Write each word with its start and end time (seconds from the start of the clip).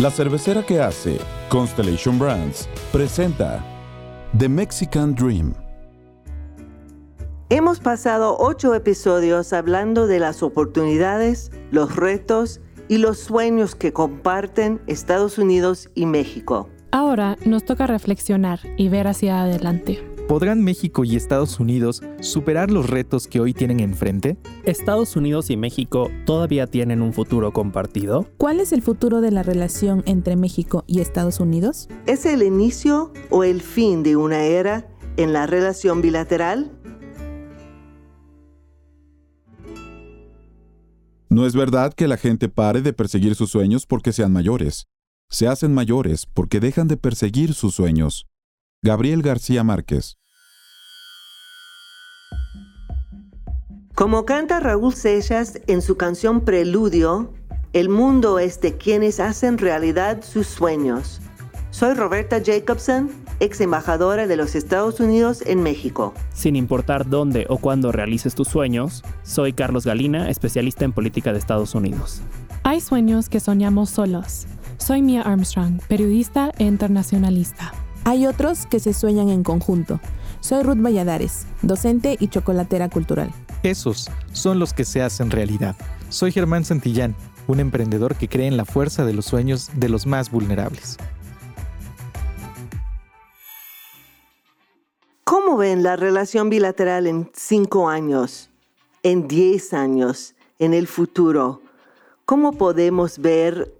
La 0.00 0.10
cervecera 0.10 0.64
que 0.64 0.80
hace 0.80 1.18
Constellation 1.50 2.18
Brands 2.18 2.70
presenta 2.90 3.62
The 4.38 4.48
Mexican 4.48 5.14
Dream. 5.14 5.52
Hemos 7.50 7.80
pasado 7.80 8.34
ocho 8.38 8.74
episodios 8.74 9.52
hablando 9.52 10.06
de 10.06 10.18
las 10.18 10.42
oportunidades, 10.42 11.52
los 11.70 11.96
retos 11.96 12.62
y 12.88 12.96
los 12.96 13.18
sueños 13.18 13.74
que 13.74 13.92
comparten 13.92 14.80
Estados 14.86 15.36
Unidos 15.36 15.90
y 15.94 16.06
México. 16.06 16.70
Ahora 16.92 17.36
nos 17.44 17.66
toca 17.66 17.86
reflexionar 17.86 18.60
y 18.78 18.88
ver 18.88 19.06
hacia 19.06 19.42
adelante. 19.42 20.02
¿Podrán 20.30 20.62
México 20.62 21.04
y 21.04 21.16
Estados 21.16 21.58
Unidos 21.58 22.02
superar 22.20 22.70
los 22.70 22.88
retos 22.88 23.26
que 23.26 23.40
hoy 23.40 23.52
tienen 23.52 23.80
enfrente? 23.80 24.36
¿Estados 24.62 25.16
Unidos 25.16 25.50
y 25.50 25.56
México 25.56 26.08
todavía 26.24 26.68
tienen 26.68 27.02
un 27.02 27.12
futuro 27.12 27.52
compartido? 27.52 28.28
¿Cuál 28.36 28.60
es 28.60 28.72
el 28.72 28.80
futuro 28.80 29.20
de 29.22 29.32
la 29.32 29.42
relación 29.42 30.04
entre 30.06 30.36
México 30.36 30.84
y 30.86 31.00
Estados 31.00 31.40
Unidos? 31.40 31.88
¿Es 32.06 32.26
el 32.26 32.44
inicio 32.44 33.12
o 33.30 33.42
el 33.42 33.60
fin 33.60 34.04
de 34.04 34.14
una 34.14 34.44
era 34.44 34.86
en 35.16 35.32
la 35.32 35.48
relación 35.48 36.00
bilateral? 36.00 36.78
No 41.28 41.44
es 41.44 41.56
verdad 41.56 41.92
que 41.92 42.06
la 42.06 42.16
gente 42.16 42.48
pare 42.48 42.82
de 42.82 42.92
perseguir 42.92 43.34
sus 43.34 43.50
sueños 43.50 43.84
porque 43.84 44.12
sean 44.12 44.32
mayores. 44.32 44.86
Se 45.28 45.48
hacen 45.48 45.74
mayores 45.74 46.24
porque 46.24 46.60
dejan 46.60 46.86
de 46.86 46.96
perseguir 46.96 47.52
sus 47.52 47.74
sueños. 47.74 48.28
Gabriel 48.80 49.22
García 49.22 49.64
Márquez 49.64 50.19
Como 54.00 54.24
canta 54.24 54.60
Raúl 54.60 54.94
Seixas 54.94 55.60
en 55.66 55.82
su 55.82 55.98
canción 55.98 56.40
Preludio, 56.40 57.34
el 57.74 57.90
mundo 57.90 58.38
es 58.38 58.58
de 58.62 58.78
quienes 58.78 59.20
hacen 59.20 59.58
realidad 59.58 60.22
sus 60.22 60.46
sueños. 60.46 61.20
Soy 61.68 61.92
Roberta 61.92 62.40
Jacobson, 62.42 63.10
ex 63.40 63.60
embajadora 63.60 64.26
de 64.26 64.36
los 64.36 64.54
Estados 64.54 65.00
Unidos 65.00 65.42
en 65.44 65.62
México. 65.62 66.14
Sin 66.32 66.56
importar 66.56 67.10
dónde 67.10 67.44
o 67.50 67.58
cuándo 67.58 67.92
realices 67.92 68.34
tus 68.34 68.48
sueños, 68.48 69.04
soy 69.22 69.52
Carlos 69.52 69.84
Galina, 69.84 70.30
especialista 70.30 70.86
en 70.86 70.92
política 70.92 71.34
de 71.34 71.38
Estados 71.38 71.74
Unidos. 71.74 72.22
Hay 72.62 72.80
sueños 72.80 73.28
que 73.28 73.38
soñamos 73.38 73.90
solos. 73.90 74.46
Soy 74.78 75.02
Mia 75.02 75.20
Armstrong, 75.20 75.78
periodista 75.88 76.52
e 76.56 76.64
internacionalista. 76.64 77.74
Hay 78.04 78.26
otros 78.26 78.64
que 78.64 78.80
se 78.80 78.94
sueñan 78.94 79.28
en 79.28 79.42
conjunto. 79.42 80.00
Soy 80.40 80.62
Ruth 80.62 80.80
Valladares, 80.80 81.46
docente 81.60 82.16
y 82.18 82.28
chocolatera 82.28 82.88
cultural. 82.88 83.30
Esos 83.62 84.08
son 84.32 84.58
los 84.58 84.72
que 84.72 84.86
se 84.86 85.02
hacen 85.02 85.30
realidad. 85.30 85.76
Soy 86.08 86.32
Germán 86.32 86.64
Santillán, 86.64 87.14
un 87.46 87.60
emprendedor 87.60 88.16
que 88.16 88.26
cree 88.26 88.46
en 88.46 88.56
la 88.56 88.64
fuerza 88.64 89.04
de 89.04 89.12
los 89.12 89.26
sueños 89.26 89.68
de 89.76 89.90
los 89.90 90.06
más 90.06 90.30
vulnerables. 90.30 90.96
¿Cómo 95.24 95.58
ven 95.58 95.82
la 95.82 95.96
relación 95.96 96.48
bilateral 96.48 97.06
en 97.06 97.30
cinco 97.34 97.90
años, 97.90 98.48
en 99.02 99.28
diez 99.28 99.74
años, 99.74 100.34
en 100.58 100.72
el 100.72 100.86
futuro? 100.86 101.60
¿Cómo 102.24 102.52
podemos 102.52 103.18
ver 103.18 103.74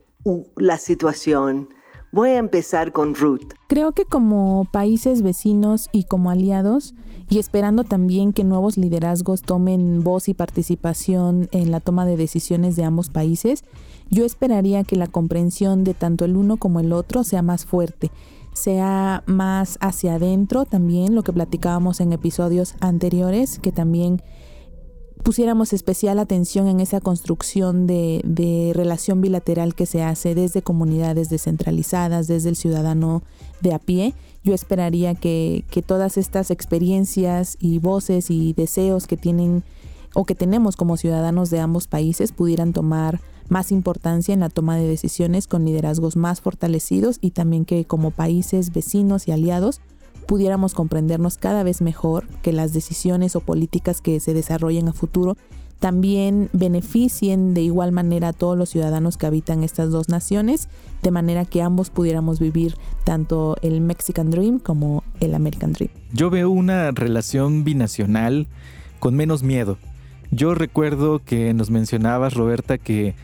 la 0.57 0.77
situación? 0.77 1.71
Voy 2.13 2.31
a 2.31 2.39
empezar 2.39 2.93
con 2.93 3.15
Ruth. 3.15 3.55
Creo 3.69 3.93
que 3.93 4.05
como 4.05 4.69
países 4.71 5.23
vecinos 5.23 5.89
y 5.91 6.05
como 6.05 6.31
aliados, 6.31 6.95
y 7.31 7.39
esperando 7.39 7.85
también 7.85 8.33
que 8.33 8.43
nuevos 8.43 8.77
liderazgos 8.77 9.43
tomen 9.43 10.03
voz 10.03 10.29
y 10.29 10.35
participación 10.35 11.49
en 11.53 11.71
la 11.71 11.79
toma 11.79 12.05
de 12.05 12.17
decisiones 12.17 12.75
de 12.75 12.83
ambos 12.83 13.09
países, 13.09 13.65
yo 14.11 14.25
esperaría 14.25 14.83
que 14.83 14.97
la 14.97 15.07
comprensión 15.07 15.85
de 15.85 15.95
tanto 15.95 16.25
el 16.25 16.37
uno 16.37 16.57
como 16.57 16.81
el 16.81 16.93
otro 16.93 17.23
sea 17.23 17.43
más 17.43 17.65
fuerte, 17.65 18.11
sea 18.53 19.23
más 19.27 19.79
hacia 19.81 20.15
adentro 20.15 20.65
también, 20.65 21.15
lo 21.15 21.23
que 21.23 21.33
platicábamos 21.33 22.01
en 22.01 22.13
episodios 22.13 22.75
anteriores, 22.81 23.61
que 23.61 23.71
también 23.71 24.23
pusiéramos 25.23 25.73
especial 25.73 26.19
atención 26.19 26.69
en 26.69 26.81
esa 26.81 27.01
construcción 27.01 27.87
de, 27.87 28.73
relación 28.75 29.21
bilateral 29.21 29.75
que 29.75 29.87
se 29.87 30.03
hace 30.03 30.35
desde 30.35 30.63
comunidades 30.63 31.29
descentralizadas, 31.29 32.27
desde 32.27 32.49
el 32.49 32.57
ciudadano 32.57 33.23
de 33.61 33.75
a 33.75 33.79
pie. 33.79 34.15
Yo 34.43 34.55
esperaría 34.55 35.15
que, 35.15 35.65
que 35.71 35.83
todas 35.83 36.17
estas 36.17 36.51
experiencias 36.51 37.57
y 37.61 37.79
voces 37.79 38.31
y 38.31 38.53
deseos 38.55 39.07
que 39.07 39.17
tienen 39.17 39.63
o 40.15 40.25
que 40.25 40.35
tenemos 40.35 40.77
como 40.77 40.97
ciudadanos 40.97 41.51
de 41.51 41.61
ambos 41.61 41.87
países 41.87 42.33
pudieran 42.33 42.73
tomar 42.73 43.21
más 43.49 43.73
importancia 43.73 44.33
en 44.33 44.41
la 44.41 44.49
toma 44.49 44.77
de 44.77 44.89
decisiones 44.89 45.47
con 45.47 45.65
liderazgos 45.65 46.17
más 46.17 46.41
fortalecidos 46.41 47.19
y 47.21 47.33
también 47.33 47.65
que 47.65 47.85
como 47.85 48.11
países 48.11 48.73
vecinos 48.73 49.29
y 49.29 49.33
aliados 49.33 49.81
pudiéramos 50.31 50.75
comprendernos 50.75 51.39
cada 51.39 51.65
vez 51.65 51.83
mejor, 51.83 52.25
que 52.43 52.53
las 52.53 52.73
decisiones 52.73 53.35
o 53.35 53.41
políticas 53.41 54.01
que 54.01 54.21
se 54.21 54.33
desarrollen 54.33 54.87
a 54.87 54.93
futuro 54.93 55.37
también 55.81 56.51
beneficien 56.53 57.53
de 57.53 57.63
igual 57.63 57.91
manera 57.91 58.29
a 58.29 58.33
todos 58.33 58.57
los 58.57 58.69
ciudadanos 58.69 59.17
que 59.17 59.27
habitan 59.27 59.65
estas 59.65 59.91
dos 59.91 60.09
naciones, 60.09 60.69
de 61.03 61.11
manera 61.11 61.45
que 61.47 61.63
ambos 61.63 61.91
pudiéramos 61.91 62.39
vivir 62.39 62.77
tanto 63.03 63.57
el 63.63 63.81
Mexican 63.81 64.31
Dream 64.31 64.61
como 64.61 65.03
el 65.19 65.35
American 65.35 65.73
Dream. 65.73 65.91
Yo 66.13 66.31
veo 66.31 66.49
una 66.49 66.93
relación 66.93 67.65
binacional 67.65 68.47
con 69.01 69.17
menos 69.17 69.43
miedo. 69.43 69.79
Yo 70.31 70.55
recuerdo 70.55 71.21
que 71.25 71.53
nos 71.55 71.71
mencionabas, 71.71 72.35
Roberta, 72.35 72.79
que 72.79 73.17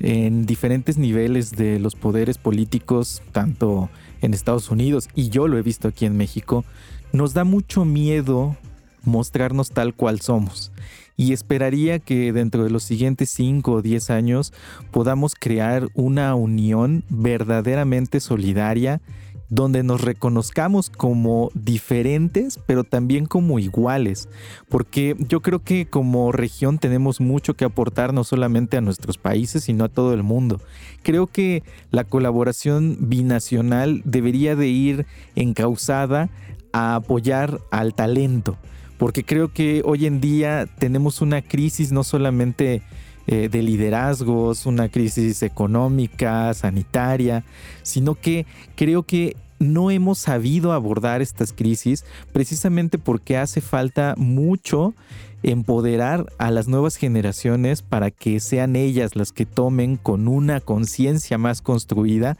en 0.00 0.46
diferentes 0.46 0.96
niveles 0.96 1.50
de 1.50 1.78
los 1.78 1.94
poderes 1.94 2.38
políticos, 2.38 3.20
tanto 3.32 3.90
en 4.24 4.34
Estados 4.34 4.70
Unidos 4.70 5.08
y 5.14 5.28
yo 5.28 5.48
lo 5.48 5.58
he 5.58 5.62
visto 5.62 5.88
aquí 5.88 6.06
en 6.06 6.16
México, 6.16 6.64
nos 7.12 7.34
da 7.34 7.44
mucho 7.44 7.84
miedo 7.84 8.56
mostrarnos 9.02 9.70
tal 9.70 9.94
cual 9.94 10.20
somos. 10.20 10.72
Y 11.16 11.32
esperaría 11.32 12.00
que 12.00 12.32
dentro 12.32 12.64
de 12.64 12.70
los 12.70 12.82
siguientes 12.82 13.30
5 13.30 13.70
o 13.70 13.82
10 13.82 14.10
años 14.10 14.52
podamos 14.90 15.34
crear 15.38 15.88
una 15.94 16.34
unión 16.34 17.04
verdaderamente 17.08 18.18
solidaria 18.18 19.00
donde 19.48 19.82
nos 19.82 20.00
reconozcamos 20.00 20.90
como 20.90 21.50
diferentes, 21.54 22.58
pero 22.66 22.84
también 22.84 23.26
como 23.26 23.58
iguales, 23.58 24.28
porque 24.68 25.16
yo 25.18 25.40
creo 25.40 25.60
que 25.60 25.86
como 25.86 26.32
región 26.32 26.78
tenemos 26.78 27.20
mucho 27.20 27.54
que 27.54 27.64
aportar 27.64 28.14
no 28.14 28.24
solamente 28.24 28.76
a 28.76 28.80
nuestros 28.80 29.18
países, 29.18 29.64
sino 29.64 29.84
a 29.84 29.88
todo 29.88 30.14
el 30.14 30.22
mundo. 30.22 30.60
Creo 31.02 31.26
que 31.26 31.62
la 31.90 32.04
colaboración 32.04 32.96
binacional 33.00 34.02
debería 34.04 34.56
de 34.56 34.68
ir 34.68 35.06
encausada 35.34 36.30
a 36.72 36.96
apoyar 36.96 37.60
al 37.70 37.94
talento, 37.94 38.56
porque 38.98 39.24
creo 39.24 39.52
que 39.52 39.82
hoy 39.84 40.06
en 40.06 40.20
día 40.20 40.66
tenemos 40.78 41.20
una 41.20 41.42
crisis 41.42 41.92
no 41.92 42.02
solamente 42.04 42.82
eh, 43.26 43.48
de 43.48 43.62
liderazgos, 43.62 44.66
una 44.66 44.88
crisis 44.88 45.42
económica, 45.42 46.52
sanitaria, 46.54 47.44
sino 47.82 48.14
que 48.14 48.46
creo 48.76 49.02
que 49.02 49.36
no 49.58 49.90
hemos 49.90 50.18
sabido 50.18 50.72
abordar 50.72 51.22
estas 51.22 51.52
crisis 51.52 52.04
precisamente 52.32 52.98
porque 52.98 53.36
hace 53.36 53.60
falta 53.60 54.14
mucho 54.16 54.94
empoderar 55.42 56.26
a 56.38 56.50
las 56.50 56.68
nuevas 56.68 56.96
generaciones 56.96 57.82
para 57.82 58.10
que 58.10 58.40
sean 58.40 58.76
ellas 58.76 59.14
las 59.14 59.32
que 59.32 59.46
tomen 59.46 59.96
con 59.96 60.26
una 60.26 60.60
conciencia 60.60 61.38
más 61.38 61.60
construida 61.60 62.36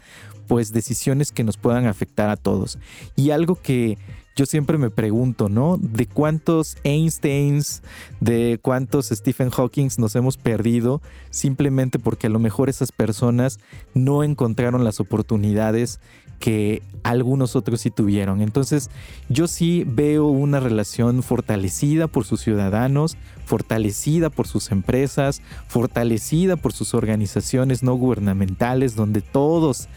pues 0.46 0.72
decisiones 0.72 1.32
que 1.32 1.44
nos 1.44 1.56
puedan 1.56 1.86
afectar 1.86 2.28
a 2.28 2.36
todos. 2.36 2.78
Y 3.16 3.30
algo 3.30 3.56
que 3.56 3.98
yo 4.36 4.46
siempre 4.46 4.78
me 4.78 4.90
pregunto, 4.90 5.48
¿no? 5.48 5.76
¿De 5.80 6.06
cuántos 6.06 6.76
Einsteins, 6.82 7.82
de 8.20 8.58
cuántos 8.60 9.08
Stephen 9.08 9.50
Hawking 9.50 9.90
nos 9.98 10.16
hemos 10.16 10.36
perdido 10.36 11.00
simplemente 11.30 11.98
porque 11.98 12.26
a 12.26 12.30
lo 12.30 12.38
mejor 12.38 12.68
esas 12.68 12.90
personas 12.90 13.60
no 13.94 14.24
encontraron 14.24 14.82
las 14.82 14.98
oportunidades 14.98 16.00
que 16.40 16.82
algunos 17.04 17.54
otros 17.54 17.80
sí 17.80 17.90
tuvieron. 17.90 18.40
Entonces 18.40 18.90
yo 19.28 19.46
sí 19.46 19.84
veo 19.86 20.26
una 20.26 20.60
relación 20.60 21.22
fortalecida 21.22 22.08
por 22.08 22.24
sus 22.24 22.40
ciudadanos, 22.40 23.16
fortalecida 23.46 24.30
por 24.30 24.48
sus 24.48 24.70
empresas, 24.72 25.42
fortalecida 25.68 26.56
por 26.56 26.72
sus 26.72 26.92
organizaciones 26.94 27.82
no 27.82 27.94
gubernamentales, 27.94 28.96
donde 28.96 29.20
todos 29.20 29.88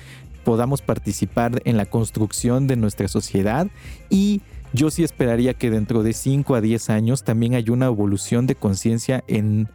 podamos 0.48 0.82
participar 0.82 1.62
en 1.66 1.76
la 1.76 1.86
construcción 1.86 2.68
de 2.68 2.78
nuestra 2.78 3.10
sociedad 3.10 3.68
y 4.10 4.40
yo 4.72 4.90
sí 4.92 5.04
esperaría 5.04 5.54
que 5.56 5.70
dentro 5.70 6.04
de 6.04 6.14
5 6.14 6.56
a 6.56 6.62
10 6.62 6.90
años 6.90 7.26
también 7.26 7.54
haya 7.54 7.74
una 7.74 7.88
evolución 7.88 8.48
de 8.48 8.56
conciencia 8.56 9.26
en 9.28 9.68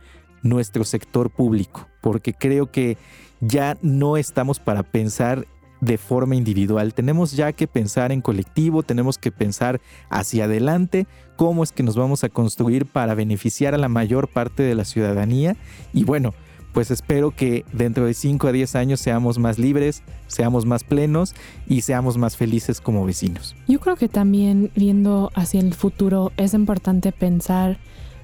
nuestro 0.42 0.84
sector 0.84 1.28
público, 1.28 1.88
porque 2.00 2.32
creo 2.32 2.70
que 2.70 2.96
ya 3.40 3.76
no 3.82 4.16
estamos 4.16 4.60
para 4.60 4.82
pensar 4.82 5.46
de 5.82 5.98
forma 5.98 6.36
individual, 6.36 6.94
tenemos 6.94 7.32
ya 7.32 7.52
que 7.52 7.66
pensar 7.66 8.10
en 8.10 8.22
colectivo, 8.22 8.82
tenemos 8.82 9.18
que 9.18 9.30
pensar 9.30 9.78
hacia 10.08 10.44
adelante, 10.44 11.06
cómo 11.36 11.64
es 11.64 11.72
que 11.72 11.82
nos 11.82 11.96
vamos 11.96 12.24
a 12.24 12.30
construir 12.30 12.86
para 12.86 13.14
beneficiar 13.14 13.74
a 13.74 13.78
la 13.78 13.90
mayor 13.90 14.26
parte 14.26 14.62
de 14.62 14.74
la 14.74 14.86
ciudadanía. 14.86 15.54
Y 15.92 16.04
bueno, 16.04 16.32
pues 16.72 16.90
espero 16.90 17.30
que 17.30 17.64
dentro 17.72 18.06
de 18.06 18.14
5 18.14 18.48
a 18.48 18.52
10 18.52 18.74
años 18.76 19.00
seamos 19.00 19.38
más 19.38 19.58
libres, 19.58 20.02
seamos 20.26 20.66
más 20.66 20.84
plenos 20.84 21.34
y 21.66 21.82
seamos 21.82 22.16
más 22.18 22.36
felices 22.36 22.80
como 22.80 23.04
vecinos. 23.04 23.54
Yo 23.68 23.80
creo 23.80 23.96
que 23.96 24.08
también 24.08 24.70
viendo 24.74 25.30
hacia 25.34 25.60
el 25.60 25.74
futuro 25.74 26.32
es 26.36 26.54
importante 26.54 27.12
pensar 27.12 27.78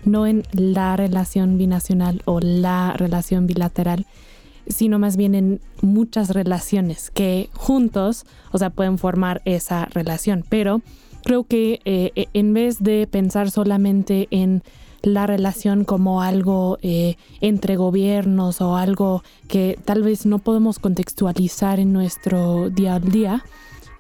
no 0.04 0.26
en 0.26 0.44
la 0.52 0.96
relación 0.96 1.58
binacional 1.58 2.22
o 2.24 2.40
la 2.40 2.94
relación 2.96 3.46
bilateral, 3.46 4.06
sino 4.66 4.98
más 4.98 5.16
bien 5.16 5.34
en 5.34 5.60
muchas 5.82 6.30
relaciones 6.30 7.10
que 7.10 7.48
juntos, 7.54 8.24
o 8.52 8.58
sea, 8.58 8.70
pueden 8.70 8.98
formar 8.98 9.42
esa 9.44 9.86
relación. 9.86 10.44
Pero 10.48 10.82
creo 11.24 11.44
que 11.44 11.80
eh, 11.84 12.26
en 12.32 12.54
vez 12.54 12.82
de 12.82 13.06
pensar 13.06 13.50
solamente 13.50 14.28
en 14.30 14.62
la 15.02 15.26
relación 15.26 15.84
como 15.84 16.22
algo 16.22 16.78
eh, 16.82 17.16
entre 17.40 17.76
gobiernos 17.76 18.60
o 18.60 18.76
algo 18.76 19.22
que 19.46 19.78
tal 19.84 20.02
vez 20.02 20.26
no 20.26 20.38
podemos 20.38 20.78
contextualizar 20.78 21.80
en 21.80 21.92
nuestro 21.92 22.70
día 22.70 22.96
a 22.96 23.00
día, 23.00 23.44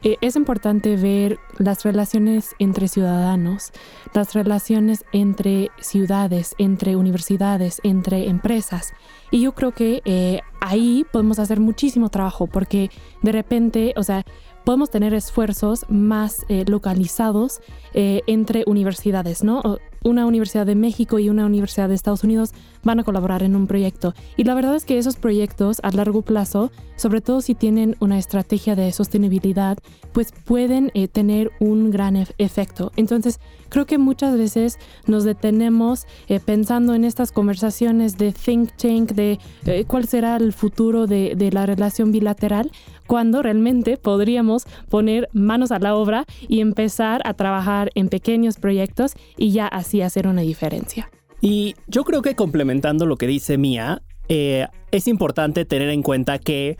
eh, 0.02 0.16
es 0.20 0.36
importante 0.36 0.96
ver 0.96 1.38
las 1.58 1.84
relaciones 1.84 2.54
entre 2.60 2.86
ciudadanos, 2.86 3.72
las 4.14 4.32
relaciones 4.34 5.04
entre 5.12 5.70
ciudades, 5.80 6.54
entre 6.58 6.94
universidades, 6.94 7.80
entre 7.82 8.28
empresas. 8.28 8.92
Y 9.30 9.40
yo 9.40 9.52
creo 9.52 9.72
que 9.72 10.02
eh, 10.04 10.40
ahí 10.60 11.04
podemos 11.12 11.38
hacer 11.40 11.58
muchísimo 11.58 12.10
trabajo 12.10 12.46
porque 12.46 12.90
de 13.22 13.32
repente, 13.32 13.92
o 13.96 14.04
sea, 14.04 14.24
podemos 14.64 14.90
tener 14.90 15.14
esfuerzos 15.14 15.86
más 15.88 16.44
localizados 16.66 17.62
entre 17.94 18.64
universidades, 18.66 19.42
¿no? 19.42 19.78
Una 20.08 20.26
Universidad 20.26 20.66
de 20.66 20.74
México 20.74 21.18
y 21.18 21.28
una 21.28 21.46
Universidad 21.46 21.88
de 21.88 21.94
Estados 21.94 22.24
Unidos 22.24 22.52
van 22.82 23.00
a 23.00 23.04
colaborar 23.04 23.42
en 23.42 23.54
un 23.56 23.66
proyecto. 23.66 24.14
Y 24.36 24.44
la 24.44 24.54
verdad 24.54 24.74
es 24.74 24.84
que 24.84 24.98
esos 24.98 25.16
proyectos 25.16 25.80
a 25.82 25.90
largo 25.90 26.22
plazo, 26.22 26.70
sobre 26.96 27.20
todo 27.20 27.40
si 27.40 27.54
tienen 27.54 27.96
una 28.00 28.18
estrategia 28.18 28.74
de 28.74 28.90
sostenibilidad, 28.92 29.78
pues 30.12 30.32
pueden 30.44 30.90
eh, 30.94 31.08
tener 31.08 31.50
un 31.60 31.90
gran 31.90 32.16
efecto. 32.38 32.92
Entonces, 32.96 33.40
creo 33.68 33.86
que 33.86 33.98
muchas 33.98 34.36
veces 34.36 34.78
nos 35.06 35.24
detenemos 35.24 36.06
eh, 36.28 36.40
pensando 36.40 36.94
en 36.94 37.04
estas 37.04 37.32
conversaciones 37.32 38.16
de 38.16 38.32
think 38.32 38.70
tank, 38.76 39.12
de 39.12 39.38
eh, 39.66 39.84
cuál 39.86 40.06
será 40.06 40.36
el 40.36 40.52
futuro 40.52 41.06
de, 41.06 41.34
de 41.36 41.52
la 41.52 41.66
relación 41.66 42.10
bilateral, 42.12 42.70
cuando 43.08 43.42
realmente 43.42 43.96
podríamos 43.96 44.66
poner 44.88 45.28
manos 45.32 45.72
a 45.72 45.80
la 45.80 45.96
obra 45.96 46.26
y 46.46 46.60
empezar 46.60 47.22
a 47.24 47.34
trabajar 47.34 47.90
en 47.96 48.08
pequeños 48.08 48.58
proyectos 48.58 49.14
y 49.36 49.50
ya 49.50 49.66
así 49.66 50.02
hacer 50.02 50.28
una 50.28 50.42
diferencia. 50.42 51.10
Y 51.40 51.74
yo 51.88 52.04
creo 52.04 52.22
que 52.22 52.36
complementando 52.36 53.06
lo 53.06 53.16
que 53.16 53.26
dice 53.26 53.58
Mía, 53.58 54.02
eh, 54.28 54.66
es 54.90 55.08
importante 55.08 55.64
tener 55.64 55.88
en 55.88 56.02
cuenta 56.02 56.38
que 56.38 56.76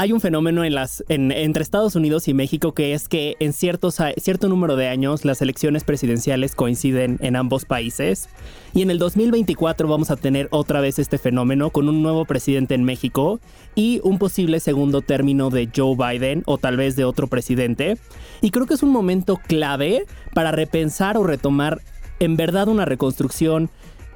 hay 0.00 0.12
un 0.12 0.20
fenómeno 0.20 0.62
entre 1.08 1.60
Estados 1.60 1.96
Unidos 1.96 2.28
y 2.28 2.34
México 2.34 2.72
que 2.72 2.94
es 2.94 3.08
que 3.08 3.34
en 3.40 3.52
ciertos, 3.52 3.98
cierto 4.18 4.48
número 4.48 4.76
de 4.76 4.86
años 4.86 5.24
las 5.24 5.42
elecciones 5.42 5.82
presidenciales 5.82 6.54
coinciden 6.54 7.18
en 7.20 7.34
ambos 7.34 7.64
países. 7.64 8.28
Y 8.72 8.82
en 8.82 8.92
el 8.92 9.00
2024 9.00 9.88
vamos 9.88 10.12
a 10.12 10.16
tener 10.16 10.46
otra 10.52 10.80
vez 10.80 11.00
este 11.00 11.18
fenómeno 11.18 11.70
con 11.70 11.88
un 11.88 12.00
nuevo 12.00 12.26
presidente 12.26 12.76
en 12.76 12.84
México 12.84 13.40
y 13.74 14.00
un 14.04 14.18
posible 14.18 14.60
segundo 14.60 15.02
término 15.02 15.50
de 15.50 15.68
Joe 15.74 15.96
Biden 15.96 16.44
o 16.46 16.58
tal 16.58 16.76
vez 16.76 16.94
de 16.94 17.02
otro 17.02 17.26
presidente. 17.26 17.98
Y 18.40 18.52
creo 18.52 18.66
que 18.66 18.74
es 18.74 18.84
un 18.84 18.90
momento 18.90 19.40
clave 19.48 20.04
para 20.32 20.52
repensar 20.52 21.16
o 21.16 21.24
retomar 21.24 21.80
en 22.20 22.36
verdad 22.36 22.68
una 22.68 22.84
reconstrucción 22.84 23.68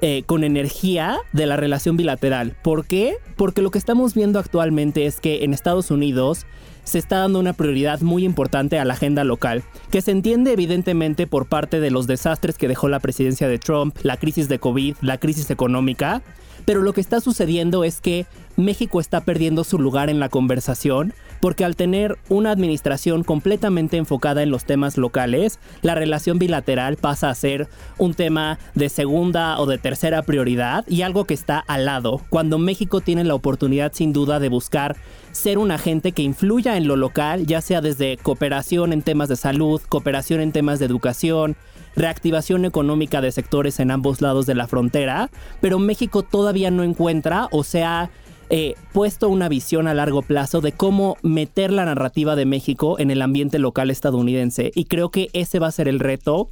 eh, 0.05 0.23
con 0.25 0.43
energía 0.43 1.19
de 1.31 1.45
la 1.45 1.55
relación 1.55 1.95
bilateral. 1.95 2.57
¿Por 2.61 2.85
qué? 2.85 3.15
Porque 3.37 3.61
lo 3.61 3.71
que 3.71 3.77
estamos 3.77 4.13
viendo 4.13 4.37
actualmente 4.37 5.05
es 5.05 5.21
que 5.21 5.45
en 5.45 5.53
Estados 5.53 5.91
Unidos 5.91 6.45
se 6.83 6.99
está 6.99 7.19
dando 7.19 7.39
una 7.39 7.53
prioridad 7.53 8.01
muy 8.01 8.25
importante 8.25 8.77
a 8.79 8.83
la 8.83 8.95
agenda 8.95 9.23
local, 9.23 9.63
que 9.91 10.01
se 10.01 10.11
entiende 10.11 10.51
evidentemente 10.51 11.25
por 11.25 11.45
parte 11.45 11.79
de 11.79 11.89
los 11.89 12.05
desastres 12.05 12.57
que 12.57 12.67
dejó 12.67 12.89
la 12.89 12.99
presidencia 12.99 13.47
de 13.47 13.59
Trump, 13.59 13.95
la 14.03 14.17
crisis 14.17 14.49
de 14.49 14.59
COVID, 14.59 14.97
la 14.99 15.19
crisis 15.19 15.49
económica, 15.49 16.21
pero 16.65 16.81
lo 16.81 16.91
que 16.91 16.99
está 16.99 17.21
sucediendo 17.21 17.85
es 17.85 18.01
que 18.01 18.25
México 18.57 18.99
está 18.99 19.21
perdiendo 19.21 19.63
su 19.63 19.79
lugar 19.79 20.09
en 20.09 20.19
la 20.19 20.27
conversación 20.27 21.13
porque 21.43 21.65
al 21.65 21.75
tener 21.75 22.17
una 22.29 22.51
administración 22.51 23.25
completamente 23.25 23.97
enfocada 23.97 24.43
en 24.43 24.49
los 24.49 24.63
temas 24.63 24.97
locales, 24.97 25.59
la 25.81 25.93
relación 25.93 26.39
bilateral 26.39 26.95
pasa 26.95 27.29
a 27.29 27.35
ser 27.35 27.67
un 27.97 28.13
tema 28.13 28.59
de 28.75 28.87
segunda 28.87 29.59
o 29.59 29.65
de 29.65 29.77
tercera 29.77 30.21
prioridad 30.21 30.85
y 30.87 31.01
algo 31.01 31.25
que 31.25 31.33
está 31.33 31.59
al 31.59 31.83
lado, 31.83 32.21
cuando 32.29 32.59
México 32.59 33.01
tiene 33.01 33.25
la 33.25 33.35
oportunidad 33.35 33.91
sin 33.93 34.13
duda 34.13 34.39
de 34.39 34.47
buscar 34.47 34.95
ser 35.33 35.57
un 35.57 35.71
agente 35.71 36.13
que 36.13 36.21
influya 36.21 36.77
en 36.77 36.87
lo 36.87 36.95
local, 36.95 37.45
ya 37.45 37.59
sea 37.59 37.81
desde 37.81 38.15
cooperación 38.15 38.93
en 38.93 39.01
temas 39.01 39.27
de 39.27 39.35
salud, 39.35 39.81
cooperación 39.89 40.39
en 40.39 40.53
temas 40.53 40.79
de 40.79 40.85
educación, 40.85 41.57
reactivación 41.97 42.63
económica 42.63 43.19
de 43.19 43.33
sectores 43.33 43.81
en 43.81 43.91
ambos 43.91 44.21
lados 44.21 44.45
de 44.45 44.55
la 44.55 44.67
frontera, 44.67 45.29
pero 45.59 45.77
México 45.77 46.23
todavía 46.23 46.71
no 46.71 46.83
encuentra 46.83 47.49
o 47.51 47.65
sea 47.65 48.11
eh, 48.49 48.75
puesto 48.91 49.29
una 49.29 49.49
visión 49.49 49.87
a 49.87 49.93
largo 49.93 50.21
plazo 50.21 50.61
de 50.61 50.71
cómo 50.71 51.17
meter 51.21 51.71
la 51.71 51.85
narrativa 51.85 52.35
de 52.35 52.45
México 52.45 52.99
en 52.99 53.11
el 53.11 53.21
ambiente 53.21 53.59
local 53.59 53.89
estadounidense. 53.89 54.71
Y 54.75 54.85
creo 54.85 55.09
que 55.09 55.29
ese 55.33 55.59
va 55.59 55.67
a 55.67 55.71
ser 55.71 55.87
el 55.87 55.99
reto 55.99 56.51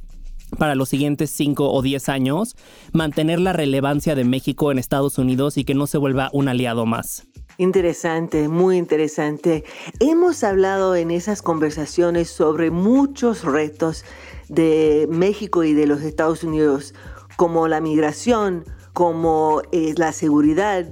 para 0.58 0.74
los 0.74 0.88
siguientes 0.88 1.30
5 1.30 1.72
o 1.72 1.82
10 1.82 2.08
años, 2.08 2.56
mantener 2.92 3.40
la 3.40 3.52
relevancia 3.52 4.14
de 4.14 4.24
México 4.24 4.70
en 4.70 4.78
Estados 4.78 5.18
Unidos 5.18 5.56
y 5.56 5.64
que 5.64 5.74
no 5.74 5.86
se 5.86 5.98
vuelva 5.98 6.30
un 6.32 6.48
aliado 6.48 6.86
más. 6.86 7.26
Interesante, 7.58 8.48
muy 8.48 8.76
interesante. 8.76 9.64
Hemos 10.00 10.42
hablado 10.42 10.94
en 10.96 11.10
esas 11.10 11.42
conversaciones 11.42 12.30
sobre 12.30 12.70
muchos 12.70 13.44
retos 13.44 14.04
de 14.48 15.06
México 15.10 15.64
y 15.64 15.74
de 15.74 15.86
los 15.86 16.02
Estados 16.02 16.44
Unidos, 16.44 16.94
como 17.36 17.68
la 17.68 17.80
migración, 17.80 18.64
como 18.92 19.62
eh, 19.72 19.94
la 19.96 20.12
seguridad, 20.12 20.86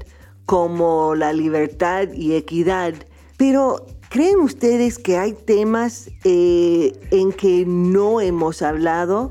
como 0.51 1.15
la 1.15 1.33
libertad 1.33 2.09
y 2.13 2.35
equidad. 2.35 2.95
Pero, 3.37 3.87
¿creen 4.09 4.41
ustedes 4.41 4.99
que 4.99 5.17
hay 5.17 5.33
temas 5.33 6.11
eh, 6.25 6.93
en 7.13 7.31
que 7.31 7.65
no 7.65 8.21
hemos 8.21 8.61
hablado 8.61 9.31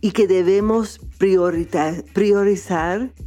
y 0.00 0.10
que 0.10 0.26
debemos 0.26 0.98
priorizar? 1.18 2.02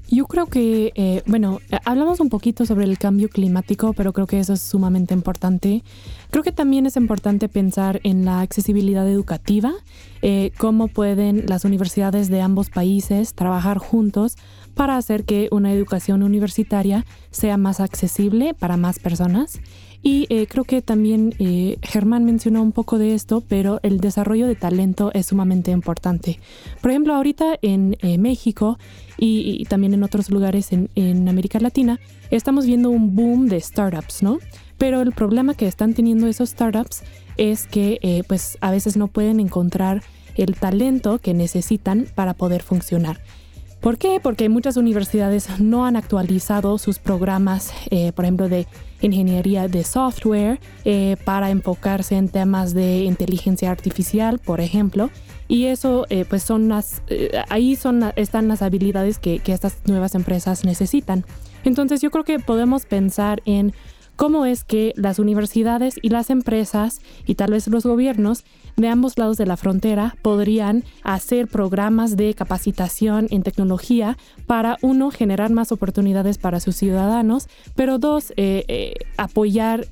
Yo 0.09 0.25
creo 0.25 0.47
que, 0.47 0.91
eh, 0.95 1.23
bueno, 1.27 1.61
hablamos 1.85 2.19
un 2.19 2.27
poquito 2.27 2.65
sobre 2.65 2.83
el 2.83 2.97
cambio 2.97 3.29
climático, 3.29 3.93
pero 3.93 4.11
creo 4.11 4.27
que 4.27 4.41
eso 4.41 4.51
es 4.51 4.61
sumamente 4.61 5.13
importante. 5.13 5.81
Creo 6.29 6.43
que 6.43 6.51
también 6.51 6.85
es 6.85 6.95
importante 6.95 7.49
pensar 7.49 8.01
en 8.03 8.23
la 8.23 8.41
accesibilidad 8.41 9.07
educativa, 9.09 9.73
eh, 10.21 10.51
cómo 10.59 10.87
pueden 10.87 11.45
las 11.47 11.65
universidades 11.65 12.29
de 12.29 12.41
ambos 12.41 12.69
países 12.69 13.33
trabajar 13.33 13.79
juntos 13.79 14.37
para 14.75 14.95
hacer 14.95 15.23
que 15.23 15.47
una 15.51 15.73
educación 15.73 16.21
universitaria 16.21 17.03
sea 17.31 17.57
más 17.57 17.79
accesible 17.79 18.53
para 18.53 18.77
más 18.77 18.99
personas. 18.99 19.59
Y 20.01 20.27
eh, 20.29 20.47
creo 20.47 20.63
que 20.63 20.81
también 20.81 21.33
eh, 21.39 21.77
Germán 21.81 22.23
mencionó 22.25 22.61
un 22.61 22.71
poco 22.73 22.99
de 22.99 23.15
esto, 23.15 23.41
pero 23.41 23.79
el 23.81 23.99
desarrollo 23.99 24.47
de 24.47 24.55
talento 24.55 25.11
es 25.13 25.25
sumamente 25.25 25.71
importante. 25.71 26.39
Por 26.79 26.91
ejemplo, 26.91 27.15
ahorita 27.15 27.57
en 27.61 27.97
México 28.19 28.77
y, 29.17 29.65
también 29.65 29.93
en 29.93 30.03
otros 30.03 30.29
lugares 30.29 30.71
en, 30.71 30.89
en 30.95 31.27
América 31.27 31.59
Latina, 31.59 31.99
estamos 32.31 32.65
viendo 32.65 32.89
un 32.89 33.13
boom 33.13 33.47
de 33.47 33.59
startups, 33.59 34.23
¿no? 34.23 34.37
Pero 34.79 35.01
el 35.01 35.11
problema 35.11 35.53
que 35.53 35.67
están 35.67 35.93
teniendo 35.93 36.25
esos 36.25 36.49
startups 36.49 37.03
es 37.37 37.67
que 37.67 37.99
eh, 38.01 38.23
pues 38.27 38.57
a 38.61 38.71
veces 38.71 38.97
no 38.97 39.07
pueden 39.07 39.39
encontrar 39.39 40.01
el 40.35 40.55
talento 40.55 41.19
que 41.19 41.33
necesitan 41.33 42.07
para 42.15 42.33
poder 42.33 42.63
funcionar. 42.63 43.19
¿Por 43.81 43.97
qué? 43.97 44.19
Porque 44.21 44.49
muchas 44.49 44.77
universidades 44.77 45.59
no 45.59 45.85
han 45.85 45.95
actualizado 45.95 46.77
sus 46.77 46.97
programas, 46.99 47.73
eh, 47.91 48.11
por 48.13 48.25
ejemplo, 48.25 48.49
de 48.49 48.67
ingeniería 49.01 49.67
de 49.67 49.83
software 49.83 50.59
eh, 50.85 51.17
para 51.23 51.49
enfocarse 51.49 52.15
en 52.15 52.29
temas 52.29 52.73
de 52.73 53.03
inteligencia 53.03 53.71
artificial, 53.71 54.39
por 54.39 54.59
ejemplo. 54.59 55.09
Y 55.47 55.65
eso, 55.65 56.05
pues 56.29 56.43
son 56.43 56.69
las, 56.69 57.01
ahí 57.49 57.75
son, 57.75 58.11
están 58.15 58.47
las 58.47 58.61
habilidades 58.61 59.17
que, 59.17 59.39
que 59.39 59.51
estas 59.51 59.77
nuevas 59.85 60.13
empresas 60.13 60.63
necesitan. 60.63 61.25
Entonces 61.63 62.01
yo 62.01 62.11
creo 62.11 62.23
que 62.23 62.37
podemos 62.37 62.85
pensar 62.85 63.41
en 63.45 63.73
cómo 64.19 64.45
es 64.45 64.65
que 64.65 64.91
las 64.97 65.17
universidades 65.17 65.97
y 66.01 66.09
las 66.09 66.29
empresas 66.29 66.99
y 67.25 67.35
tal 67.35 67.51
vez 67.51 67.69
los 67.69 67.85
gobiernos 67.85 68.43
de 68.75 68.89
ambos 68.89 69.17
lados 69.17 69.37
de 69.37 69.45
la 69.45 69.55
frontera 69.55 70.17
podrían 70.21 70.83
hacer 71.03 71.47
programas 71.47 72.17
de 72.17 72.33
capacitación 72.33 73.27
en 73.31 73.43
tecnología 73.43 74.17
para, 74.45 74.75
uno, 74.81 75.09
generar 75.09 75.51
más 75.51 75.71
oportunidades 75.71 76.37
para 76.37 76.59
sus 76.59 76.75
ciudadanos, 76.75 77.47
pero 77.77 77.97
dos, 77.97 78.31
eh, 78.35 78.65
eh, 78.67 78.95
apoyar 79.15 79.87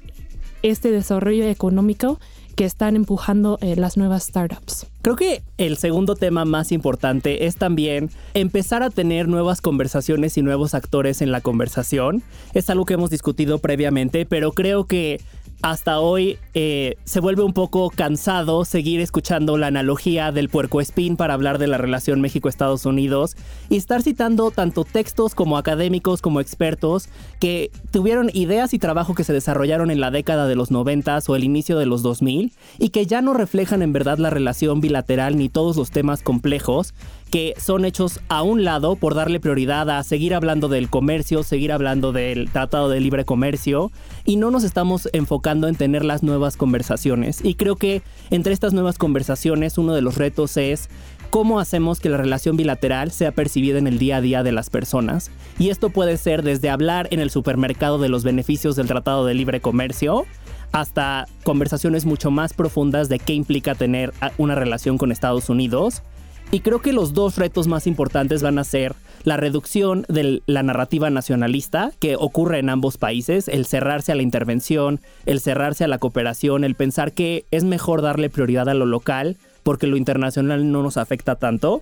este 0.62 0.92
desarrollo 0.92 1.46
económico 1.46 2.20
que 2.58 2.66
están 2.66 2.96
empujando 2.96 3.60
eh, 3.62 3.76
las 3.76 3.98
nuevas 3.98 4.24
startups. 4.24 4.88
Creo 5.04 5.16
que 5.16 5.44
el 5.60 5.78
segundo 5.78 6.16
tema 6.16 6.44
más 6.44 6.72
importante 6.72 7.46
es 7.46 7.56
también 7.56 8.10
empezar 8.34 8.82
a 8.82 8.90
tener 8.90 9.28
nuevas 9.28 9.62
conversaciones 9.62 10.38
y 10.38 10.42
nuevos 10.42 10.74
actores 10.74 11.22
en 11.22 11.32
la 11.32 11.40
conversación. 11.40 12.24
Es 12.54 12.72
algo 12.72 12.86
que 12.86 12.96
hemos 12.96 13.12
discutido 13.12 13.60
previamente, 13.60 14.26
pero 14.26 14.54
creo 14.54 14.86
que 14.86 15.22
hasta 15.62 16.00
hoy 16.00 16.38
eh, 16.54 16.98
se 17.04 17.20
vuelve 17.20 17.44
un 17.44 17.54
poco 17.54 17.90
cansado 17.90 18.64
seguir 18.64 19.00
escuchando 19.00 19.58
la 19.58 19.68
analogía 19.68 20.32
del 20.32 20.50
puerco 20.50 20.82
espín 20.82 21.18
para 21.18 21.34
hablar 21.34 21.58
de 21.58 21.68
la 21.68 21.78
relación 21.78 22.22
México-Estados 22.22 22.86
Unidos 22.86 23.36
y 23.70 23.78
estar 23.78 24.04
citando 24.04 24.52
tanto 24.52 24.84
textos 24.84 25.34
como 25.34 25.58
académicos 25.58 26.22
como 26.22 26.42
expertos 26.42 27.10
que 27.40 27.72
tuvieron 27.92 28.30
ideas 28.34 28.74
y 28.74 28.80
trabajo 28.80 29.16
que 29.16 29.24
se 29.24 29.34
desarrollaron 29.34 29.90
en 29.90 30.00
la 30.00 30.12
década 30.12 30.48
de 30.48 30.56
los 30.56 30.70
90 30.70 31.08
o 31.28 31.36
el 31.36 31.44
inicio 31.44 31.78
de 31.78 31.86
los 31.86 32.04
2000 32.04 32.52
y 32.80 32.90
que 32.90 33.06
ya 33.06 33.22
no 33.22 33.34
reflejan 33.34 33.82
en 33.82 33.94
verdad 33.94 34.18
la 34.18 34.30
relación 34.30 34.82
bilateral 34.82 35.38
ni 35.38 35.50
todos 35.50 35.78
los 35.78 35.90
temas 35.90 36.22
complejos 36.22 36.94
que 37.30 37.54
son 37.58 37.86
hechos 37.86 38.20
a 38.30 38.42
un 38.42 38.64
lado 38.64 38.96
por 38.96 39.14
darle 39.16 39.40
prioridad 39.40 39.90
a 39.90 40.04
seguir 40.04 40.34
hablando 40.34 40.70
del 40.70 40.90
comercio, 40.90 41.44
seguir 41.44 41.72
hablando 41.72 42.12
del 42.12 42.50
Tratado 42.50 42.90
de 42.90 43.02
Libre 43.02 43.26
Comercio 43.26 43.92
y 44.24 44.38
no 44.38 44.52
nos 44.52 44.64
estamos 44.64 45.10
enfocando 45.14 45.68
en 45.68 45.76
tener 45.76 46.06
las 46.06 46.24
nuevas 46.24 46.58
conversaciones. 46.58 47.44
Y 47.44 47.56
creo 47.56 47.76
que 47.76 48.02
entre 48.30 48.54
estas 48.54 48.74
nuevas 48.74 48.98
conversaciones 48.98 49.78
uno 49.78 49.94
de 49.94 50.02
los 50.02 50.16
retos 50.18 50.56
es 50.58 50.90
cómo 51.30 51.60
hacemos 51.60 52.00
que 52.00 52.10
la 52.10 52.18
relación 52.18 52.56
bilateral 52.56 53.12
sea 53.12 53.32
percibida 53.32 53.78
en 53.78 53.88
el 53.88 54.00
día 54.00 54.18
a 54.18 54.22
día 54.22 54.44
de 54.44 54.54
las 54.54 54.70
personas. 54.70 55.30
Y 55.60 55.70
esto 55.70 55.90
puede 55.90 56.18
ser 56.18 56.44
desde 56.44 56.70
hablar 56.70 57.08
en 57.12 57.20
el 57.20 57.30
supermercado 57.30 58.00
de 58.00 58.10
los 58.10 58.24
beneficios 58.24 58.76
del 58.76 58.88
Tratado 58.88 59.26
de 59.26 59.34
Libre 59.34 59.60
Comercio, 59.60 60.26
hasta 60.72 61.28
conversaciones 61.44 62.06
mucho 62.06 62.32
más 62.32 62.54
profundas 62.54 63.10
de 63.10 63.20
qué 63.20 63.34
implica 63.34 63.76
tener 63.76 64.14
una 64.38 64.56
relación 64.56 64.98
con 64.98 65.12
Estados 65.12 65.50
Unidos 65.50 66.04
y 66.52 66.62
creo 66.62 66.80
que 66.82 66.94
los 66.94 67.14
dos 67.14 67.38
retos 67.38 67.68
más 67.68 67.88
importantes 67.88 68.42
van 68.42 68.60
a 68.60 68.64
ser 68.64 68.96
la 69.24 69.36
reducción 69.36 70.06
de 70.08 70.42
la 70.46 70.64
narrativa 70.64 71.10
nacionalista 71.10 71.92
que 72.00 72.16
ocurre 72.16 72.60
en 72.60 72.70
ambos 72.70 72.98
países, 72.98 73.48
el 73.50 73.66
cerrarse 73.66 74.12
a 74.12 74.16
la 74.16 74.22
intervención, 74.22 75.02
el 75.26 75.42
cerrarse 75.42 75.84
a 75.84 75.88
la 75.90 75.98
cooperación, 75.98 76.64
el 76.64 76.76
pensar 76.76 77.12
que 77.12 77.46
es 77.52 77.64
mejor 77.66 78.02
darle 78.02 78.30
prioridad 78.30 78.70
a 78.70 78.74
lo 78.74 78.86
local 78.86 79.38
porque 79.64 79.88
lo 79.88 79.98
internacional 79.98 80.72
no 80.72 80.82
nos 80.82 80.96
afecta 80.96 81.36
tanto. 81.36 81.82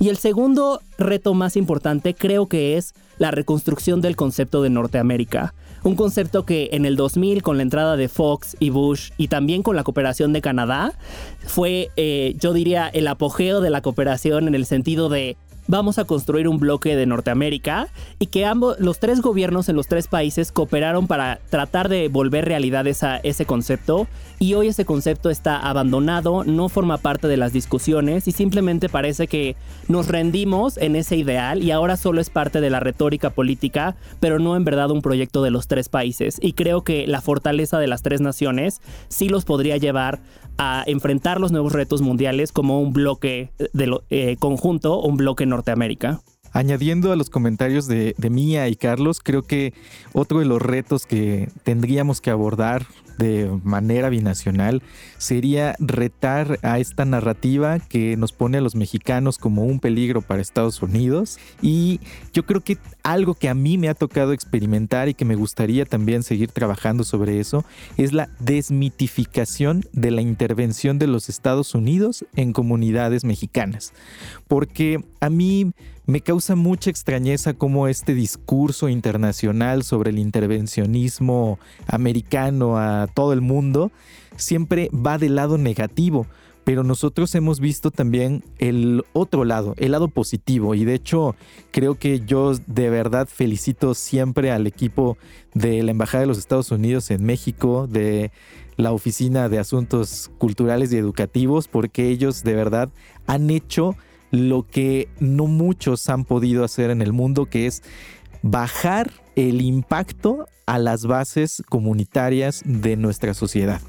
Y 0.00 0.08
el 0.08 0.16
segundo 0.16 0.80
reto 0.96 1.34
más 1.34 1.56
importante 1.56 2.14
creo 2.14 2.46
que 2.46 2.78
es 2.78 2.94
la 3.18 3.30
reconstrucción 3.30 4.00
del 4.00 4.16
concepto 4.16 4.62
de 4.62 4.70
Norteamérica. 4.70 5.52
Un 5.86 5.94
concepto 5.94 6.44
que 6.44 6.70
en 6.72 6.84
el 6.84 6.96
2000, 6.96 7.44
con 7.44 7.58
la 7.58 7.62
entrada 7.62 7.96
de 7.96 8.08
Fox 8.08 8.56
y 8.58 8.70
Bush 8.70 9.10
y 9.18 9.28
también 9.28 9.62
con 9.62 9.76
la 9.76 9.84
cooperación 9.84 10.32
de 10.32 10.40
Canadá, 10.40 10.92
fue, 11.46 11.90
eh, 11.94 12.34
yo 12.40 12.52
diría, 12.52 12.88
el 12.88 13.06
apogeo 13.06 13.60
de 13.60 13.70
la 13.70 13.82
cooperación 13.82 14.48
en 14.48 14.56
el 14.56 14.66
sentido 14.66 15.08
de 15.08 15.36
vamos 15.68 15.98
a 15.98 16.04
construir 16.04 16.48
un 16.48 16.58
bloque 16.58 16.96
de 16.96 17.06
Norteamérica 17.06 17.88
y 18.18 18.26
que 18.26 18.44
ambos, 18.44 18.78
los 18.80 18.98
tres 18.98 19.20
gobiernos 19.20 19.68
en 19.68 19.76
los 19.76 19.86
tres 19.86 20.08
países 20.08 20.52
cooperaron 20.52 21.06
para 21.06 21.40
tratar 21.50 21.88
de 21.88 22.08
volver 22.08 22.44
realidad 22.44 22.86
ese 22.86 23.46
concepto 23.46 24.06
y 24.38 24.54
hoy 24.54 24.68
ese 24.68 24.84
concepto 24.84 25.30
está 25.30 25.58
abandonado, 25.58 26.44
no 26.44 26.68
forma 26.68 26.98
parte 26.98 27.26
de 27.26 27.36
las 27.36 27.52
discusiones 27.52 28.28
y 28.28 28.32
simplemente 28.32 28.88
parece 28.88 29.26
que 29.26 29.56
nos 29.88 30.08
rendimos 30.08 30.76
en 30.76 30.96
ese 30.96 31.16
ideal 31.16 31.62
y 31.62 31.70
ahora 31.70 31.96
solo 31.96 32.20
es 32.20 32.30
parte 32.30 32.60
de 32.60 32.70
la 32.70 32.80
retórica 32.80 33.30
política, 33.30 33.96
pero 34.20 34.38
no 34.38 34.56
en 34.56 34.64
verdad 34.64 34.90
un 34.90 35.02
proyecto 35.02 35.42
de 35.42 35.50
los 35.50 35.68
tres 35.68 35.88
países. 35.88 36.38
Y 36.40 36.52
creo 36.52 36.82
que 36.82 37.06
la 37.06 37.20
fortaleza 37.20 37.78
de 37.78 37.86
las 37.86 38.02
tres 38.02 38.20
naciones 38.20 38.80
sí 39.08 39.28
los 39.28 39.44
podría 39.44 39.76
llevar 39.76 40.20
a 40.58 40.84
enfrentar 40.86 41.40
los 41.40 41.52
nuevos 41.52 41.72
retos 41.72 42.00
mundiales 42.00 42.52
como 42.52 42.80
un 42.80 42.92
bloque 42.92 43.50
de 43.72 44.00
eh, 44.10 44.36
conjunto, 44.38 45.00
un 45.00 45.16
bloque 45.16 45.44
Norteamérica. 45.56 46.20
Añadiendo 46.52 47.12
a 47.12 47.16
los 47.16 47.28
comentarios 47.28 47.86
de, 47.86 48.14
de 48.16 48.30
Mía 48.30 48.68
y 48.68 48.76
Carlos, 48.76 49.20
creo 49.22 49.42
que 49.42 49.74
otro 50.12 50.38
de 50.38 50.46
los 50.46 50.62
retos 50.62 51.04
que 51.04 51.50
tendríamos 51.64 52.20
que 52.20 52.30
abordar 52.30 52.86
de 53.18 53.50
manera 53.64 54.08
binacional 54.08 54.82
sería 55.18 55.74
retar 55.78 56.58
a 56.62 56.78
esta 56.78 57.04
narrativa 57.04 57.78
que 57.78 58.16
nos 58.16 58.32
pone 58.32 58.58
a 58.58 58.60
los 58.60 58.74
mexicanos 58.74 59.38
como 59.38 59.64
un 59.64 59.80
peligro 59.80 60.22
para 60.22 60.42
Estados 60.42 60.82
Unidos. 60.82 61.38
Y 61.62 62.00
yo 62.32 62.44
creo 62.44 62.60
que 62.62 62.78
algo 63.02 63.34
que 63.34 63.48
a 63.48 63.54
mí 63.54 63.78
me 63.78 63.88
ha 63.88 63.94
tocado 63.94 64.32
experimentar 64.32 65.08
y 65.08 65.14
que 65.14 65.24
me 65.24 65.36
gustaría 65.36 65.84
también 65.84 66.22
seguir 66.22 66.50
trabajando 66.50 67.04
sobre 67.04 67.40
eso 67.40 67.64
es 67.96 68.12
la 68.12 68.28
desmitificación 68.40 69.84
de 69.92 70.10
la 70.10 70.22
intervención 70.22 70.98
de 70.98 71.06
los 71.06 71.28
Estados 71.28 71.74
Unidos 71.74 72.24
en 72.34 72.52
comunidades 72.52 73.24
mexicanas. 73.24 73.92
Porque 74.48 75.04
a 75.20 75.30
mí 75.30 75.72
me 76.06 76.20
causa 76.20 76.54
mucha 76.54 76.88
extrañeza 76.88 77.54
cómo 77.54 77.88
este 77.88 78.14
discurso 78.14 78.88
internacional 78.88 79.82
sobre 79.82 80.10
el 80.10 80.18
intervencionismo 80.18 81.58
americano 81.88 82.78
a 82.78 83.08
todo 83.08 83.32
el 83.32 83.40
mundo 83.40 83.90
siempre 84.36 84.88
va 84.94 85.18
del 85.18 85.34
lado 85.34 85.58
negativo, 85.58 86.26
pero 86.62 86.84
nosotros 86.84 87.34
hemos 87.34 87.58
visto 87.58 87.90
también 87.90 88.44
el 88.58 89.04
otro 89.12 89.44
lado, 89.44 89.74
el 89.78 89.92
lado 89.92 90.08
positivo. 90.08 90.74
Y 90.74 90.84
de 90.84 90.94
hecho, 90.94 91.34
creo 91.72 91.96
que 91.96 92.20
yo 92.20 92.54
de 92.66 92.90
verdad 92.90 93.28
felicito 93.28 93.94
siempre 93.94 94.52
al 94.52 94.66
equipo 94.66 95.16
de 95.54 95.82
la 95.82 95.90
Embajada 95.90 96.22
de 96.22 96.26
los 96.28 96.38
Estados 96.38 96.70
Unidos 96.70 97.10
en 97.10 97.24
México, 97.24 97.88
de 97.88 98.30
la 98.76 98.92
Oficina 98.92 99.48
de 99.48 99.58
Asuntos 99.58 100.30
Culturales 100.38 100.92
y 100.92 100.98
Educativos, 100.98 101.66
porque 101.66 102.08
ellos 102.08 102.44
de 102.44 102.54
verdad 102.54 102.90
han 103.26 103.50
hecho 103.50 103.96
lo 104.30 104.66
que 104.66 105.08
no 105.20 105.46
muchos 105.46 106.08
han 106.08 106.24
podido 106.24 106.64
hacer 106.64 106.90
en 106.90 107.02
el 107.02 107.12
mundo, 107.12 107.46
que 107.46 107.66
es 107.66 107.82
bajar 108.42 109.10
el 109.34 109.60
impacto 109.60 110.46
a 110.66 110.78
las 110.78 111.06
bases 111.06 111.62
comunitarias 111.68 112.62
de 112.64 112.96
nuestra 112.96 113.34
sociedad. 113.34 113.80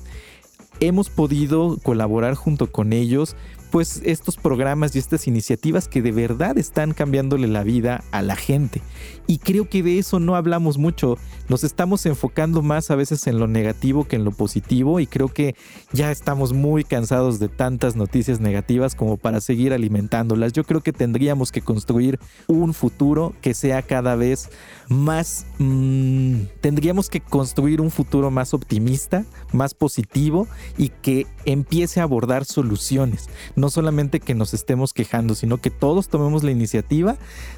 Hemos 0.79 1.09
podido 1.09 1.77
colaborar 1.81 2.35
junto 2.35 2.71
con 2.71 2.93
ellos 2.93 3.35
pues 3.71 4.01
estos 4.05 4.37
programas 4.37 4.95
y 4.95 4.99
estas 4.99 5.27
iniciativas 5.27 5.87
que 5.87 6.01
de 6.01 6.11
verdad 6.11 6.57
están 6.57 6.93
cambiándole 6.93 7.47
la 7.47 7.63
vida 7.63 8.03
a 8.11 8.21
la 8.21 8.35
gente. 8.35 8.81
Y 9.25 9.39
creo 9.39 9.67
que 9.67 9.83
de 9.83 9.99
eso 9.99 10.19
no 10.19 10.35
hablamos 10.35 10.77
mucho. 10.77 11.17
Nos 11.49 11.63
estamos 11.63 12.05
enfocando 12.05 12.61
más 12.61 12.91
a 12.91 12.95
veces 12.95 13.25
en 13.27 13.39
lo 13.39 13.47
negativo 13.47 14.05
que 14.05 14.17
en 14.17 14.25
lo 14.25 14.31
positivo 14.31 14.99
y 14.99 15.07
creo 15.07 15.29
que 15.29 15.55
ya 15.93 16.11
estamos 16.11 16.53
muy 16.53 16.83
cansados 16.83 17.39
de 17.39 17.47
tantas 17.47 17.95
noticias 17.95 18.39
negativas 18.39 18.95
como 18.95 19.17
para 19.17 19.39
seguir 19.39 19.73
alimentándolas. 19.73 20.53
Yo 20.53 20.63
creo 20.63 20.81
que 20.81 20.93
tendríamos 20.93 21.51
que 21.51 21.61
construir 21.61 22.19
un 22.47 22.73
futuro 22.73 23.33
que 23.41 23.53
sea 23.53 23.81
cada 23.81 24.15
vez 24.15 24.49
más... 24.89 25.45
Mmm, 25.59 26.47
tendríamos 26.61 27.09
que 27.09 27.21
construir 27.21 27.81
un 27.81 27.91
futuro 27.91 28.29
más 28.31 28.53
optimista, 28.53 29.25
más 29.53 29.73
positivo 29.73 30.47
y 30.77 30.89
que 30.89 31.27
empiece 31.45 31.99
a 31.99 32.03
abordar 32.03 32.45
soluciones 32.45 33.29
no 33.55 33.69
solamente 33.69 34.19
que 34.19 34.35
nos 34.35 34.53
estemos 34.53 34.93
quejando, 34.93 35.35
sino 35.35 35.57
que 35.57 35.69
todos 35.69 36.09
tomemos 36.09 36.43
la 36.43 36.51
iniciativa 36.51 37.17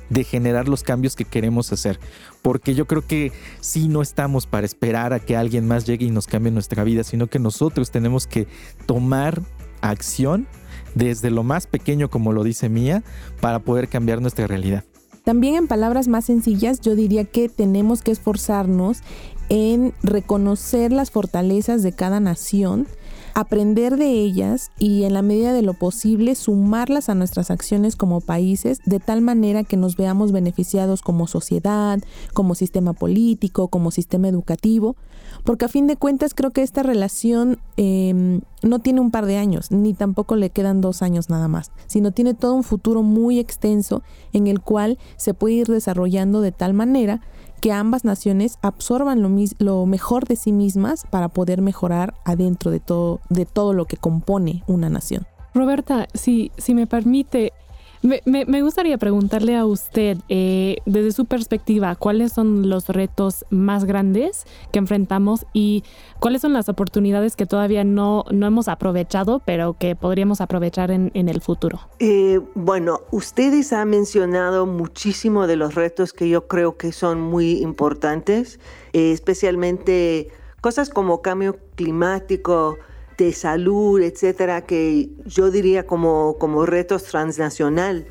de 0.09 0.23
generar 0.23 0.67
los 0.67 0.83
cambios 0.83 1.15
que 1.15 1.25
queremos 1.25 1.71
hacer. 1.71 1.99
Porque 2.41 2.73
yo 2.73 2.85
creo 2.85 3.05
que 3.05 3.31
si 3.59 3.78
no 3.87 4.01
estamos 4.01 4.45
para 4.47 4.65
esperar 4.65 5.13
a 5.13 5.19
que 5.19 5.37
alguien 5.37 5.67
más 5.67 5.85
llegue 5.85 6.05
y 6.05 6.11
nos 6.11 6.27
cambie 6.27 6.51
nuestra 6.51 6.83
vida, 6.83 7.03
sino 7.03 7.27
que 7.27 7.39
nosotros 7.39 7.91
tenemos 7.91 8.27
que 8.27 8.47
tomar 8.85 9.41
acción 9.81 10.47
desde 10.95 11.29
lo 11.29 11.43
más 11.43 11.67
pequeño, 11.67 12.09
como 12.09 12.33
lo 12.33 12.43
dice 12.43 12.69
Mía, 12.69 13.03
para 13.41 13.59
poder 13.59 13.87
cambiar 13.87 14.21
nuestra 14.21 14.47
realidad. 14.47 14.83
También 15.23 15.55
en 15.55 15.67
palabras 15.67 16.07
más 16.07 16.25
sencillas, 16.25 16.81
yo 16.81 16.95
diría 16.95 17.25
que 17.25 17.49
tenemos 17.49 18.01
que 18.01 18.11
esforzarnos 18.11 19.01
en 19.49 19.93
reconocer 20.03 20.91
las 20.91 21.11
fortalezas 21.11 21.83
de 21.83 21.91
cada 21.91 22.19
nación 22.19 22.87
aprender 23.33 23.97
de 23.97 24.09
ellas 24.09 24.71
y 24.79 25.03
en 25.03 25.13
la 25.13 25.21
medida 25.21 25.53
de 25.53 25.61
lo 25.61 25.73
posible 25.73 26.35
sumarlas 26.35 27.09
a 27.09 27.15
nuestras 27.15 27.51
acciones 27.51 27.95
como 27.95 28.21
países 28.21 28.79
de 28.85 28.99
tal 28.99 29.21
manera 29.21 29.63
que 29.63 29.77
nos 29.77 29.95
veamos 29.95 30.31
beneficiados 30.31 31.01
como 31.01 31.27
sociedad, 31.27 31.99
como 32.33 32.55
sistema 32.55 32.93
político, 32.93 33.67
como 33.67 33.91
sistema 33.91 34.27
educativo, 34.27 34.95
porque 35.43 35.65
a 35.65 35.69
fin 35.69 35.87
de 35.87 35.95
cuentas 35.95 36.33
creo 36.33 36.51
que 36.51 36.63
esta 36.63 36.83
relación 36.83 37.59
em, 37.77 38.41
no 38.61 38.79
tiene 38.79 39.01
un 39.01 39.11
par 39.11 39.25
de 39.25 39.37
años, 39.37 39.71
ni 39.71 39.93
tampoco 39.93 40.35
le 40.35 40.49
quedan 40.49 40.81
dos 40.81 41.01
años 41.01 41.29
nada 41.29 41.47
más, 41.47 41.71
sino 41.87 42.11
tiene 42.11 42.33
todo 42.33 42.55
un 42.55 42.63
futuro 42.63 43.03
muy 43.03 43.39
extenso 43.39 44.03
en 44.33 44.47
el 44.47 44.61
cual 44.61 44.97
se 45.17 45.33
puede 45.33 45.55
ir 45.55 45.67
desarrollando 45.67 46.41
de 46.41 46.51
tal 46.51 46.73
manera 46.73 47.21
que 47.59 47.71
ambas 47.71 48.05
naciones 48.05 48.57
absorban 48.61 49.21
lo, 49.21 49.29
lo, 49.59 49.85
mejor 49.85 50.25
de 50.25 50.35
sí 50.35 50.51
mismas 50.51 51.05
para 51.09 51.27
poder 51.29 51.61
mejorar 51.61 52.13
adentro 52.25 52.71
de 52.71 52.79
todo, 52.79 53.19
de 53.29 53.45
todo 53.45 53.73
lo 53.73 53.85
que 53.85 53.97
compone 53.97 54.63
una 54.67 54.89
nación. 54.89 55.25
Roberta, 55.53 56.07
si, 56.13 56.51
si 56.57 56.73
me 56.73 56.87
permite, 56.87 57.53
Me, 58.01 58.61
gustaría 58.61 58.97
preguntarle 58.97 59.57
a 59.57 59.65
usted, 59.65 60.17
eh, 60.29 60.77
desde 60.85 61.11
su 61.11 61.25
perspectiva, 61.25 61.95
¿cuáles 61.95 62.31
son 62.31 62.69
los 62.69 62.87
retos 62.87 63.45
más 63.49 63.83
grandes 63.83 64.45
que 64.71 64.79
enfrentamos 64.79 65.45
y 65.51 65.83
cuáles 66.19 66.41
son 66.41 66.53
las 66.53 66.69
oportunidades 66.69 67.35
que 67.35 67.45
todavía 67.45 67.83
no, 67.83 68.23
no 68.31 68.47
hemos 68.47 68.69
aprovechado, 68.69 69.41
pero 69.43 69.75
que 69.77 69.97
podríamos 69.97 70.39
aprovechar 70.39 70.91
en, 70.91 71.11
el 71.13 71.41
futuro? 71.41 71.81
Eh, 71.99 72.39
bueno, 72.55 73.01
ustedes 73.11 73.73
han 73.73 73.89
mencionado 73.89 74.65
muchísimo 74.65 75.45
de 75.45 75.57
los 75.57 75.75
retos 75.75 76.13
que 76.13 76.29
yo 76.29 76.47
creo 76.47 76.77
que 76.77 76.93
son 76.93 77.19
muy 77.19 77.61
importantes, 77.61 78.61
eh, 78.93 79.11
especialmente 79.11 80.29
cosas 80.61 80.89
como 80.89 81.21
cambio 81.21 81.57
climático, 81.75 82.77
de 83.25 83.33
salud, 83.33 84.01
etcétera, 84.01 84.65
que 84.65 85.09
yo 85.25 85.51
diría 85.51 85.85
como, 85.85 86.37
como 86.39 86.65
retos 86.65 87.03
transnacional. 87.03 88.07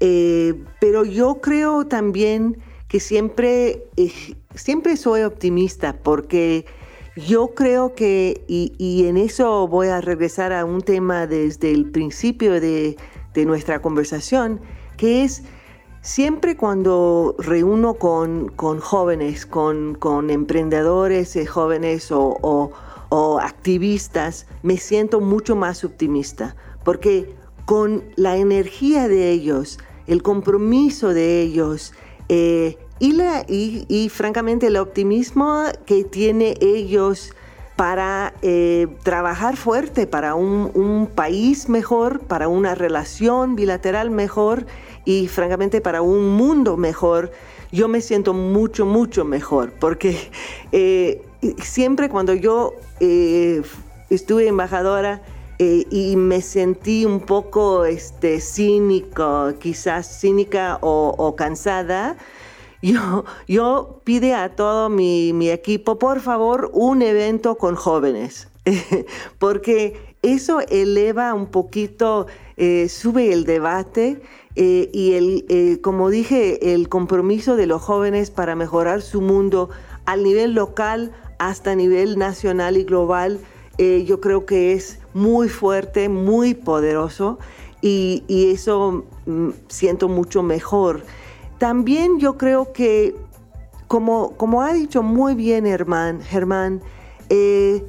Eh, 0.00 0.54
pero 0.80 1.04
yo 1.04 1.40
creo 1.40 1.86
también 1.86 2.58
que 2.88 3.00
siempre, 3.00 3.84
eh, 3.96 4.12
siempre 4.54 4.96
soy 4.96 5.22
optimista 5.22 5.94
porque 6.02 6.64
yo 7.16 7.48
creo 7.54 7.94
que, 7.94 8.44
y, 8.48 9.04
en 9.06 9.16
eso 9.16 9.68
voy 9.68 9.88
a 9.88 10.00
regresar 10.00 10.52
a 10.52 10.64
un 10.64 10.80
tema 10.80 11.26
desde 11.26 11.70
el 11.70 11.90
principio 11.90 12.52
de, 12.60 12.96
de 13.34 13.44
nuestra 13.44 13.82
conversación, 13.82 14.60
que 14.96 15.24
es 15.24 15.42
siempre 16.00 16.56
cuando 16.56 17.34
reúno 17.38 17.94
con, 17.94 18.48
con 18.48 18.80
jóvenes, 18.80 19.44
con, 19.44 19.94
con 19.94 20.30
emprendedores 20.30 21.36
eh, 21.36 21.46
jóvenes 21.46 22.10
o 22.12 22.38
o 22.40 22.72
activistas, 23.40 24.46
me 24.62 24.76
siento 24.76 25.20
mucho 25.20 25.56
más 25.56 25.84
optimista, 25.84 26.56
porque 26.84 27.34
con 27.64 28.04
la 28.16 28.36
energía 28.36 29.08
de 29.08 29.30
ellos, 29.30 29.78
el 30.06 30.22
compromiso 30.22 31.14
de 31.14 31.42
ellos 31.42 31.92
eh, 32.28 32.78
y, 32.98 33.12
la, 33.12 33.44
y, 33.48 34.08
francamente 34.08 34.68
el 34.68 34.76
optimismo 34.76 35.64
que 35.86 36.04
tiene 36.04 36.54
ellos 36.60 37.32
para 37.76 38.32
eh, 38.42 38.86
trabajar 39.02 39.56
fuerte 39.56 40.06
para 40.06 40.34
un, 40.34 40.70
un, 40.74 41.08
país 41.08 41.68
mejor, 41.68 42.20
para 42.20 42.48
una 42.48 42.74
relación 42.74 43.56
bilateral 43.56 44.10
mejor 44.10 44.66
y 45.04 45.26
francamente 45.26 45.80
para 45.80 46.00
un 46.00 46.30
mundo 46.36 46.76
mejor, 46.76 47.32
yo 47.72 47.88
me 47.88 48.00
siento 48.00 48.34
mucho, 48.34 48.86
mucho 48.86 49.24
mejor, 49.24 49.72
porque 49.72 50.30
eh, 50.72 51.22
siempre 51.62 52.08
cuando 52.08 52.34
yo 52.34 52.74
eh, 53.00 53.62
estuve 54.10 54.46
embajadora 54.46 55.22
eh, 55.58 55.84
y 55.90 56.16
me 56.16 56.40
sentí 56.40 57.04
un 57.04 57.20
poco 57.20 57.84
este, 57.84 58.40
cínico, 58.40 59.52
quizás 59.58 60.20
cínica 60.20 60.78
o, 60.80 61.34
cansada, 61.36 62.16
yo, 62.82 63.24
yo 63.48 64.00
pide 64.04 64.34
a 64.34 64.54
todo 64.54 64.88
mi, 64.88 65.32
mi, 65.32 65.50
equipo, 65.50 65.98
por 65.98 66.20
favor, 66.20 66.70
un 66.72 67.02
evento 67.02 67.56
con 67.56 67.74
jóvenes, 67.74 68.48
porque 69.38 70.16
eso 70.22 70.60
eleva 70.68 71.34
un 71.34 71.46
poquito, 71.46 72.26
eh, 72.56 72.88
sube 72.88 73.32
el 73.32 73.44
debate 73.44 74.22
y 74.54 75.14
el, 75.14 75.80
como 75.80 76.10
dije, 76.10 76.74
el 76.74 76.90
compromiso 76.90 77.56
de 77.56 77.66
los 77.66 77.80
jóvenes 77.80 78.30
para 78.30 78.54
mejorar 78.54 79.00
su 79.00 79.22
mundo 79.22 79.70
al 80.04 80.22
nivel 80.22 80.52
local, 80.52 81.12
hasta 81.48 81.74
nivel 81.74 82.18
nacional 82.18 82.76
y 82.76 82.84
global, 82.84 83.40
eh, 83.78 84.04
yo 84.06 84.20
creo 84.20 84.46
que 84.46 84.72
es 84.72 85.00
muy 85.12 85.48
fuerte, 85.48 86.08
muy 86.08 86.54
poderoso 86.54 87.38
y, 87.80 88.22
eso 88.52 89.04
mm, 89.26 89.50
siento 89.68 90.08
mucho 90.08 90.42
mejor. 90.42 91.02
También 91.58 92.20
yo 92.20 92.38
creo 92.38 92.72
que, 92.72 93.16
como, 93.88 94.36
como 94.36 94.62
ha 94.62 94.72
dicho 94.72 95.02
muy 95.02 95.34
bien 95.34 95.64
Germán, 95.64 96.22
Germán 96.22 96.80
eh, 97.28 97.84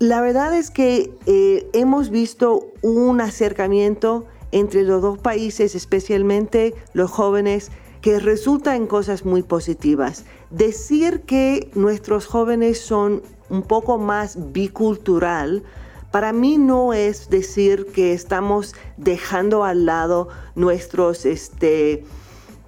la 0.00 0.20
verdad 0.20 0.56
es 0.56 0.70
que 0.70 1.12
eh, 1.26 1.68
hemos 1.72 2.10
visto 2.10 2.66
un 2.82 3.20
acercamiento 3.20 4.26
entre 4.50 4.82
los 4.82 5.00
dos 5.00 5.18
países, 5.18 5.74
especialmente 5.74 6.74
los 6.92 7.10
jóvenes, 7.10 7.70
que 8.04 8.20
resulta 8.20 8.76
en 8.76 8.86
cosas 8.86 9.24
muy 9.24 9.42
positivas. 9.42 10.26
Decir 10.50 11.22
que 11.22 11.70
nuestros 11.74 12.26
jóvenes 12.26 12.78
son 12.78 13.22
un 13.48 13.62
poco 13.62 13.96
más 13.96 14.52
bicultural, 14.52 15.62
para 16.10 16.34
mí 16.34 16.58
no 16.58 16.92
es 16.92 17.30
decir 17.30 17.86
que 17.94 18.12
estamos 18.12 18.74
dejando 18.98 19.64
al 19.64 19.86
lado 19.86 20.28
nuestros, 20.54 21.24
este, 21.24 22.04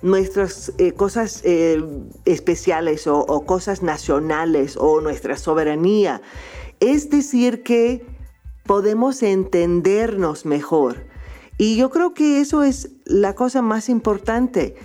nuestras 0.00 0.72
eh, 0.78 0.92
cosas 0.92 1.42
eh, 1.44 1.84
especiales 2.24 3.06
o, 3.06 3.18
o, 3.18 3.44
cosas 3.44 3.82
nacionales 3.82 4.78
o 4.78 5.02
nuestra 5.02 5.37
soberanía. 5.37 6.22
Es 6.80 7.11
decir 7.11 7.62
que 7.62 8.06
podemos 8.64 9.22
entendernos 9.22 10.46
mejor. 10.46 11.04
Y 11.58 11.76
yo 11.76 11.90
creo 11.90 12.14
que 12.14 12.40
eso 12.40 12.62
es 12.62 12.92
la 13.04 13.34
cosa 13.34 13.61
más 13.61 13.90
importante 13.90 14.76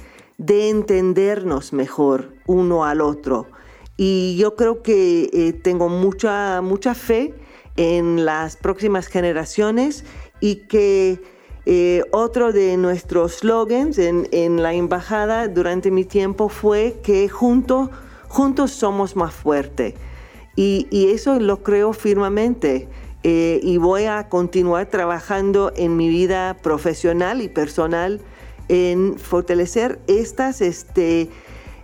de 0.41 0.69
entendernos 0.69 1.71
mejor 1.71 2.33
uno 2.47 2.83
al 2.83 3.01
otro. 3.01 3.47
Y 3.95 4.35
yo 4.37 4.55
creo 4.55 4.81
que 4.81 5.29
eh, 5.31 5.53
tengo 5.53 5.87
mucha, 5.87 6.61
mucha 6.61 6.95
fe 6.95 7.35
en 7.77 8.25
las 8.25 8.57
próximas 8.57 9.05
generaciones 9.05 10.03
y 10.39 10.67
que 10.67 11.21
eh, 11.67 12.03
otro 12.11 12.51
de 12.51 12.75
nuestros 12.77 13.35
slogans 13.35 13.99
en, 13.99 14.63
la 14.63 14.73
embajada 14.73 15.47
durante 15.47 15.91
mi 15.91 16.05
tiempo 16.05 16.49
fue 16.49 16.99
que 17.03 17.29
juntos, 17.29 17.91
juntos 18.27 18.71
somos 18.71 19.15
más 19.15 19.35
fuertes. 19.35 19.93
Y, 20.55 20.87
eso 21.13 21.39
lo 21.39 21.61
creo 21.61 21.93
firmemente. 21.93 22.89
Eh, 23.23 23.59
y 23.61 23.77
voy 23.77 24.05
a 24.05 24.27
continuar 24.29 24.87
trabajando 24.87 25.71
en 25.75 25.95
mi 25.95 26.09
vida 26.09 26.57
profesional 26.63 27.43
y 27.43 27.49
personal 27.49 28.19
en 28.71 29.19
fortalecer 29.19 29.99
estas 30.07 30.61
este, 30.61 31.27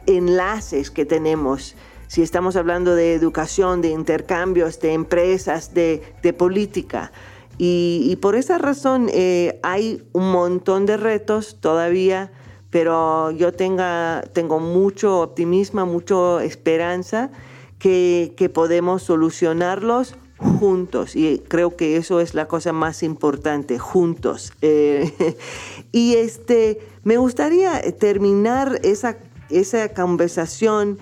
enlaces 0.06 0.90
que 0.90 1.06
tenemos. 1.06 1.76
Si 2.08 2.22
estamos 2.22 2.56
hablando 2.56 2.96
de 2.96 3.14
educación, 3.14 3.82
de 3.82 3.90
intercambios, 3.90 4.80
de 4.80 4.94
empresas, 4.94 5.74
de, 5.74 6.02
política. 6.38 7.12
Y, 7.58 8.18
por 8.22 8.36
esa 8.36 8.58
razón 8.58 9.10
eh, 9.12 9.60
hay 9.64 10.08
un 10.14 10.32
montón 10.32 10.86
de 10.86 10.96
retos 10.96 11.58
todavía, 11.60 12.32
pero 12.70 13.32
yo 13.32 13.52
tenga, 13.52 14.24
tengo 14.32 14.62
mucho 14.62 15.20
optimismo, 15.20 15.86
mucha 15.86 16.42
esperanza 16.46 17.32
que 17.80 18.52
podemos 18.54 19.04
solucionarlos 19.04 20.16
juntos 20.38 21.16
y 21.16 21.40
creo 21.48 21.76
que 21.76 21.98
eso 21.98 22.20
es 22.20 22.34
la 22.34 22.48
cosa 22.48 22.74
más 22.74 23.04
importante, 23.04 23.80
juntos. 23.80 24.54
Eh, 24.62 25.38
y 25.92 26.16
este, 26.16 26.80
me 27.04 27.18
gustaría 27.18 27.82
terminar 27.94 28.80
esa, 28.84 29.18
esa 29.50 29.90
conversación 29.90 31.00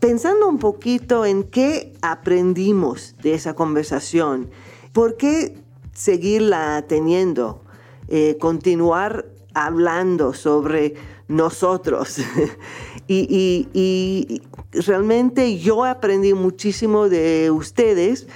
pensando 0.00 0.48
un 0.48 0.58
poquito 0.58 1.26
en 1.26 1.44
qué 1.44 1.92
aprendimos 2.02 3.14
de 3.22 3.34
esa 3.34 3.54
conversación, 3.54 4.50
por 4.92 5.16
qué 5.16 5.58
seguirla 5.92 6.84
teniendo, 6.88 7.62
eh, 8.08 8.36
continuar 8.40 9.26
hablando 9.54 10.32
sobre 10.32 10.94
nosotros. 11.26 12.18
y, 13.08 13.68
y 13.72 14.42
realmente 14.72 15.58
yo 15.58 15.84
aprendí 15.84 16.32
muchísimo 16.32 17.08
de 17.08 17.50
ustedes 17.50 18.28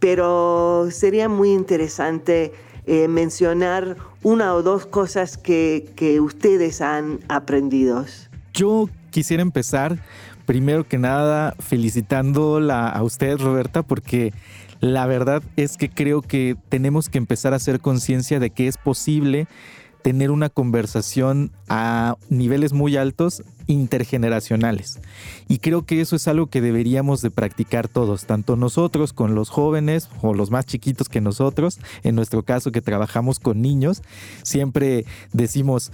pero 0.00 0.88
sería 0.90 1.28
muy 1.28 1.52
interesante 1.52 2.52
eh, 2.86 3.06
mencionar 3.06 3.96
una 4.22 4.54
o 4.54 4.62
dos 4.62 4.86
cosas 4.86 5.36
que, 5.36 5.92
que 5.94 6.20
ustedes 6.20 6.80
han 6.80 7.20
aprendido. 7.28 8.04
Yo 8.52 8.88
quisiera 9.10 9.42
empezar, 9.42 9.98
primero 10.46 10.88
que 10.88 10.98
nada, 10.98 11.54
felicitándola 11.58 12.88
a 12.88 13.02
usted, 13.02 13.38
Roberta, 13.38 13.82
porque 13.82 14.32
la 14.80 15.06
verdad 15.06 15.42
es 15.56 15.76
que 15.76 15.90
creo 15.90 16.22
que 16.22 16.56
tenemos 16.68 17.08
que 17.08 17.18
empezar 17.18 17.52
a 17.52 17.56
hacer 17.56 17.80
conciencia 17.80 18.40
de 18.40 18.50
que 18.50 18.66
es 18.66 18.78
posible 18.78 19.46
tener 20.02 20.30
una 20.30 20.48
conversación 20.48 21.52
a 21.68 22.16
niveles 22.28 22.72
muy 22.72 22.96
altos 22.96 23.42
intergeneracionales. 23.66 25.00
Y 25.48 25.58
creo 25.58 25.84
que 25.84 26.00
eso 26.00 26.16
es 26.16 26.26
algo 26.28 26.48
que 26.48 26.60
deberíamos 26.60 27.22
de 27.22 27.30
practicar 27.30 27.88
todos, 27.88 28.24
tanto 28.24 28.56
nosotros 28.56 29.12
con 29.12 29.34
los 29.34 29.48
jóvenes 29.50 30.08
o 30.22 30.34
los 30.34 30.50
más 30.50 30.66
chiquitos 30.66 31.08
que 31.08 31.20
nosotros, 31.20 31.78
en 32.02 32.14
nuestro 32.14 32.42
caso 32.42 32.72
que 32.72 32.82
trabajamos 32.82 33.38
con 33.38 33.62
niños, 33.62 34.02
siempre 34.42 35.04
decimos, 35.32 35.92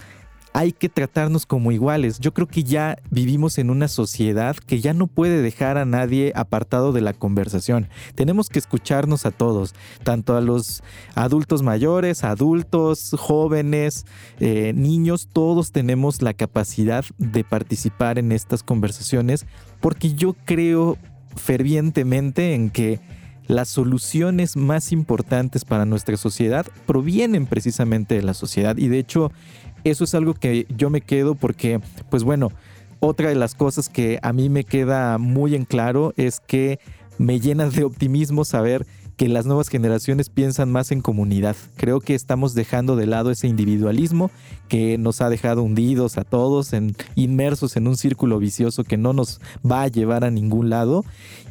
hay 0.57 0.73
que 0.73 0.89
tratarnos 0.89 1.45
como 1.45 1.71
iguales. 1.71 2.19
Yo 2.19 2.33
creo 2.33 2.49
que 2.49 2.65
ya 2.65 2.97
vivimos 3.11 3.59
en 3.59 3.69
una 3.69 3.89
sociedad 3.89 4.57
que 4.57 4.81
ya 4.81 4.95
no 4.95 5.07
puede 5.07 5.43
dejar 5.43 5.77
a 5.77 5.85
nadie 5.85 6.33
apartado 6.35 6.95
de 6.95 7.03
la 7.03 7.13
conversación. 7.13 7.91
Tenemos 8.15 8.49
que 8.49 8.59
escucharnos 8.59 9.27
a 9.27 9.33
todos, 9.33 9.75
tanto 10.03 10.35
a 10.35 10.41
los 10.41 10.83
adultos 11.15 11.63
mayores, 11.63 12.25
adultos, 12.25 13.15
jóvenes, 13.19 14.07
eh, 14.41 14.73
niños, 14.75 15.29
todos 15.31 15.73
tenemos 15.73 16.23
la 16.23 16.33
capacidad 16.33 17.05
de 17.19 17.45
participar 17.45 18.19
en 18.19 18.33
estas 18.33 18.63
conversaciones 18.63 19.45
porque 19.81 20.15
yo 20.15 20.35
creo 20.47 20.97
fervientemente 21.37 22.55
en 22.55 22.71
que 22.71 22.99
las 23.47 23.69
soluciones 23.69 24.57
más 24.57 24.93
importantes 24.93 25.65
para 25.65 25.85
nuestra 25.85 26.17
sociedad 26.17 26.67
provienen 26.87 27.47
precisamente 27.47 28.15
de 28.15 28.23
la 28.23 28.35
sociedad 28.35 28.77
y 28.77 28.89
de 28.89 28.99
hecho 28.99 29.31
eso 29.85 30.05
es 30.05 30.15
algo 30.15 30.35
que 30.35 30.67
yo 30.77 30.91
me 30.91 31.01
quedo 31.01 31.35
porque, 31.37 31.81
pues 32.11 32.25
bueno, 32.25 32.51
otra 33.01 33.29
de 33.29 33.37
las 33.37 33.55
cosas 33.55 33.89
que 33.89 34.19
a 34.23 34.33
mí 34.33 34.49
me 34.49 34.65
queda 34.65 35.19
muy 35.19 35.55
en 35.55 35.65
claro 35.65 36.13
es 36.17 36.41
que 36.41 36.81
me 37.19 37.41
llena 37.41 37.69
de 37.69 37.85
optimismo 37.85 38.45
saber 38.45 38.87
que 39.17 39.29
las 39.29 39.47
nuevas 39.47 39.69
generaciones 39.69 40.29
piensan 40.29 40.71
más 40.71 40.93
en 40.93 41.01
comunidad. 41.01 41.57
Creo 41.77 42.01
que 42.01 42.15
estamos 42.15 42.55
dejando 42.55 42.97
de 42.97 43.07
lado 43.07 43.31
ese 43.31 43.49
individualismo 43.49 44.31
que 44.69 44.99
nos 44.99 45.23
ha 45.23 45.31
dejado 45.31 45.63
hundidos 45.63 46.19
a 46.19 46.25
todos, 46.25 46.75
en, 46.75 46.95
inmersos 47.15 47.77
en 47.77 47.89
un 47.89 47.97
círculo 47.97 48.39
vicioso 48.39 48.85
que 48.85 48.99
no 48.99 49.15
nos 49.15 49.41
va 49.69 49.83
a 49.83 49.89
llevar 49.89 50.25
a 50.25 50.31
ningún 50.31 50.69
lado. 50.69 51.05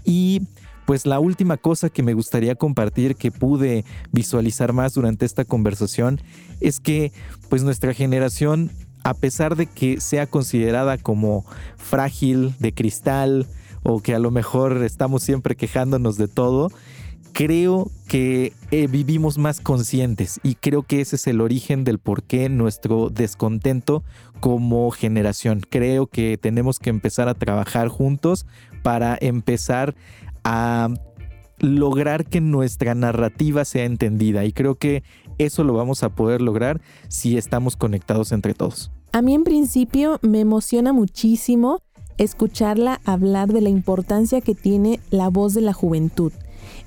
Y 0.03 0.43
pues 0.85 1.05
la 1.05 1.19
última 1.19 1.57
cosa 1.57 1.89
que 1.89 2.03
me 2.03 2.13
gustaría 2.13 2.55
compartir 2.55 3.15
que 3.15 3.31
pude 3.31 3.85
visualizar 4.11 4.73
más 4.73 4.93
durante 4.93 5.25
esta 5.25 5.45
conversación 5.45 6.21
es 6.61 6.79
que 6.79 7.11
pues 7.49 7.63
nuestra 7.63 7.93
generación, 7.93 8.71
a 9.03 9.13
pesar 9.13 9.55
de 9.55 9.65
que 9.65 9.99
sea 9.99 10.27
considerada 10.27 10.97
como 10.97 11.45
frágil, 11.77 12.53
de 12.59 12.73
cristal, 12.73 13.47
o 13.87 14.01
que 14.01 14.15
a 14.15 14.19
lo 14.19 14.31
mejor 14.31 14.83
estamos 14.83 15.21
siempre 15.21 15.55
quejándonos 15.55 16.17
de 16.17 16.27
todo, 16.27 16.71
creo 17.33 17.91
que 18.07 18.51
eh, 18.71 18.87
vivimos 18.87 19.37
más 19.37 19.59
conscientes 19.59 20.39
y 20.41 20.55
creo 20.55 20.81
que 20.81 21.01
ese 21.01 21.17
es 21.17 21.27
el 21.27 21.39
origen 21.39 21.83
del 21.83 21.99
por 21.99 22.23
qué 22.23 22.49
nuestro 22.49 23.09
descontento 23.09 24.03
como 24.39 24.89
generación. 24.89 25.61
Creo 25.69 26.07
que 26.07 26.39
tenemos 26.41 26.79
que 26.79 26.89
empezar 26.89 27.27
a 27.27 27.35
trabajar 27.35 27.89
juntos 27.89 28.47
para 28.81 29.17
empezar 29.21 29.95
a 30.45 30.89
lograr 31.59 32.25
que 32.25 32.39
nuestra 32.39 32.95
narrativa 32.95 33.65
sea 33.65 33.83
entendida 33.83 34.45
y 34.45 34.53
creo 34.53 34.75
que 34.75 35.03
eso 35.37 35.63
lo 35.63 35.73
vamos 35.73 36.03
a 36.03 36.09
poder 36.09 36.41
lograr 36.41 36.79
si 37.09 37.37
estamos 37.37 37.75
conectados 37.75 38.31
entre 38.31 38.53
todos. 38.53 38.91
A 39.11 39.21
mí 39.21 39.33
en 39.33 39.43
principio 39.43 40.19
me 40.21 40.39
emociona 40.39 40.93
muchísimo 40.93 41.81
escucharla 42.17 43.01
hablar 43.05 43.51
de 43.51 43.61
la 43.61 43.69
importancia 43.69 44.41
que 44.41 44.55
tiene 44.55 44.99
la 45.09 45.29
voz 45.29 45.53
de 45.53 45.61
la 45.61 45.73
juventud. 45.73 46.31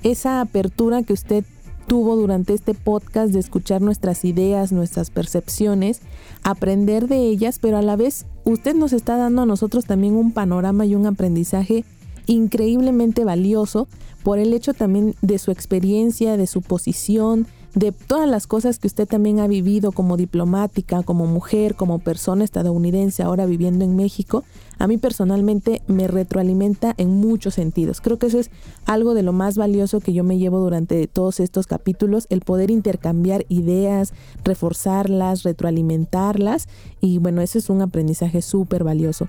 Esa 0.03 0.41
apertura 0.41 1.03
que 1.03 1.13
usted 1.13 1.43
tuvo 1.87 2.15
durante 2.15 2.53
este 2.53 2.75
podcast 2.75 3.33
de 3.33 3.39
escuchar 3.39 3.81
nuestras 3.81 4.23
ideas, 4.23 4.71
nuestras 4.71 5.09
percepciones, 5.09 6.01
aprender 6.43 7.07
de 7.07 7.27
ellas, 7.27 7.57
pero 7.59 7.77
a 7.77 7.81
la 7.81 7.95
vez 7.95 8.27
usted 8.43 8.75
nos 8.75 8.93
está 8.93 9.17
dando 9.17 9.41
a 9.41 9.45
nosotros 9.47 9.85
también 9.85 10.15
un 10.15 10.31
panorama 10.31 10.85
y 10.85 10.93
un 10.93 11.07
aprendizaje 11.07 11.83
increíblemente 12.29 13.23
valioso 13.23 13.87
por 14.23 14.39
el 14.39 14.53
hecho 14.53 14.73
también 14.73 15.15
de 15.21 15.39
su 15.39 15.51
experiencia, 15.51 16.37
de 16.37 16.47
su 16.47 16.61
posición, 16.61 17.47
de 17.75 17.91
todas 17.91 18.27
las 18.27 18.47
cosas 18.47 18.79
que 18.79 18.87
usted 18.87 19.07
también 19.07 19.39
ha 19.39 19.47
vivido 19.47 19.91
como 19.91 20.17
diplomática, 20.17 21.03
como 21.03 21.25
mujer, 21.25 21.75
como 21.75 21.99
persona 21.99 22.43
estadounidense 22.43 23.23
ahora 23.23 23.45
viviendo 23.45 23.85
en 23.85 23.95
México, 23.95 24.43
a 24.79 24.87
mí 24.87 24.97
personalmente 24.97 25.81
me 25.87 26.07
retroalimenta 26.07 26.93
en 26.97 27.09
muchos 27.11 27.55
sentidos. 27.55 28.01
Creo 28.01 28.17
que 28.17 28.27
eso 28.27 28.39
es 28.39 28.49
algo 28.85 29.13
de 29.13 29.23
lo 29.23 29.33
más 29.33 29.55
valioso 29.55 29.99
que 29.99 30.13
yo 30.13 30.23
me 30.23 30.37
llevo 30.37 30.59
durante 30.59 31.07
todos 31.07 31.39
estos 31.39 31.67
capítulos, 31.67 32.27
el 32.29 32.41
poder 32.41 32.71
intercambiar 32.71 33.45
ideas, 33.49 34.13
reforzarlas, 34.43 35.43
retroalimentarlas 35.43 36.67
y 37.01 37.17
bueno, 37.19 37.41
eso 37.41 37.57
es 37.57 37.69
un 37.69 37.81
aprendizaje 37.81 38.41
súper 38.41 38.83
valioso. 38.83 39.27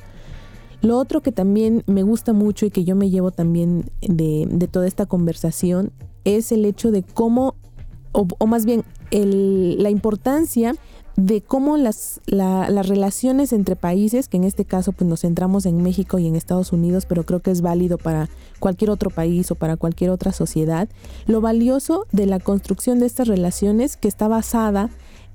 Lo 0.82 0.98
otro 0.98 1.20
que 1.20 1.32
también 1.32 1.82
me 1.86 2.02
gusta 2.02 2.32
mucho 2.32 2.66
y 2.66 2.70
que 2.70 2.84
yo 2.84 2.96
me 2.96 3.10
llevo 3.10 3.30
también 3.30 3.90
de, 4.00 4.46
de 4.50 4.68
toda 4.68 4.86
esta 4.86 5.06
conversación 5.06 5.92
es 6.24 6.52
el 6.52 6.64
hecho 6.64 6.90
de 6.90 7.02
cómo 7.02 7.54
o, 8.12 8.46
más 8.46 8.64
bien 8.64 8.84
la 9.10 9.90
importancia 9.90 10.74
de 11.16 11.42
cómo 11.42 11.76
las, 11.76 12.20
las 12.26 12.88
relaciones 12.88 13.52
entre 13.52 13.76
países, 13.76 14.28
que 14.28 14.36
en 14.36 14.44
este 14.44 14.64
caso 14.64 14.92
pues 14.92 15.08
nos 15.08 15.20
centramos 15.20 15.66
en 15.66 15.82
México 15.82 16.18
y 16.18 16.26
en 16.26 16.34
Estados 16.34 16.72
Unidos, 16.72 17.04
pero 17.06 17.26
creo 17.26 17.40
que 17.40 17.50
es 17.50 17.60
válido 17.60 17.98
para 17.98 18.28
cualquier 18.58 18.90
otro 18.90 19.10
país 19.10 19.50
o 19.50 19.54
para 19.54 19.76
cualquier 19.76 20.10
otra 20.10 20.32
sociedad, 20.32 20.88
lo 21.26 21.40
valioso 21.40 22.06
de 22.12 22.26
la 22.26 22.40
construcción 22.40 23.00
de 23.00 23.06
estas 23.06 23.28
relaciones 23.28 23.96
que 23.96 24.08
está 24.08 24.28
basada 24.28 24.88